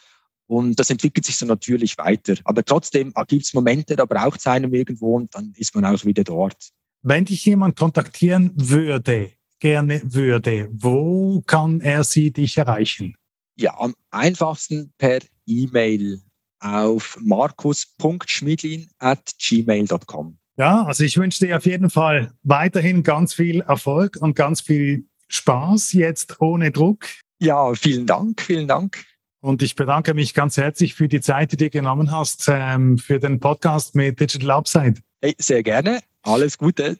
Und 0.53 0.79
das 0.79 0.91
entwickelt 0.91 1.25
sich 1.25 1.37
so 1.37 1.47
natürlich 1.47 1.97
weiter. 1.97 2.35
Aber 2.45 2.63
trotzdem 2.63 3.15
gibt 3.27 3.45
es 3.45 3.55
Momente, 3.55 3.97
da 3.97 4.05
braucht 4.05 4.39
es 4.39 4.47
einem 4.47 4.75
irgendwo 4.75 5.17
und 5.17 5.35
dann 5.35 5.55
ist 5.57 5.75
man 5.75 5.87
auch 5.87 6.05
wieder 6.05 6.25
dort. 6.25 6.71
Wenn 7.01 7.25
dich 7.25 7.47
jemand 7.47 7.79
kontaktieren 7.79 8.53
würde, 8.55 9.33
gerne 9.61 10.03
würde, 10.05 10.69
wo 10.71 11.41
kann 11.47 11.81
er 11.81 12.05
sie 12.05 12.33
dich 12.33 12.59
erreichen? 12.59 13.15
Ja, 13.57 13.79
am 13.79 13.95
einfachsten 14.11 14.93
per 14.99 15.21
E-Mail 15.47 16.21
auf 16.61 17.17
markus.schmidlin 17.23 18.91
at 18.99 19.33
gmail.com. 19.39 20.37
Ja, 20.59 20.85
also 20.85 21.03
ich 21.03 21.17
wünsche 21.17 21.47
dir 21.47 21.57
auf 21.57 21.65
jeden 21.65 21.89
Fall 21.89 22.35
weiterhin 22.43 23.03
ganz 23.03 23.33
viel 23.33 23.63
Erfolg 23.63 24.19
und 24.21 24.37
ganz 24.37 24.61
viel 24.61 25.07
Spaß 25.29 25.95
jetzt 25.95 26.43
ohne 26.43 26.71
Druck. 26.71 27.07
Ja, 27.41 27.73
vielen 27.75 28.07
Dank, 28.07 28.43
vielen 28.43 28.69
Dank. 28.69 29.03
Und 29.43 29.61
ich 29.63 29.75
bedanke 29.75 30.15
mich 30.15 30.35
ganz 30.35 30.57
herzlich 30.57 30.95
für 30.95 31.09
die 31.09 31.21
Zeit, 31.21 31.51
die 31.51 31.57
du 31.57 31.69
genommen 31.69 32.13
hast 32.13 32.49
ähm, 32.49 32.97
für 32.97 33.19
den 33.19 33.41
Podcast 33.41 33.97
mit 33.97 34.21
Digital 34.21 34.53
Upside. 34.53 34.95
Hey, 35.21 35.35
sehr 35.39 35.65
gerne. 35.65 36.01
Alles 36.23 36.57
Gute. 36.57 36.97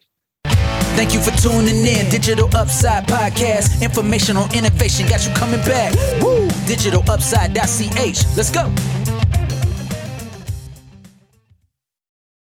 Thank 0.97 1.13
you 1.13 1.21
for 1.21 1.33
tuning 1.37 1.85
in. 1.85 2.09
Digital 2.09 2.45
Upside 2.53 3.05
Podcast. 3.07 3.81
Information 3.81 4.37
on 4.37 4.49
innovation 4.53 5.07
got 5.07 5.25
you 5.25 5.33
coming 5.33 5.61
back. 5.63 5.93
Woo! 6.21 6.47
DigitalUpside.ch. 6.67 8.37
Let's 8.37 8.51
go. 8.51 8.69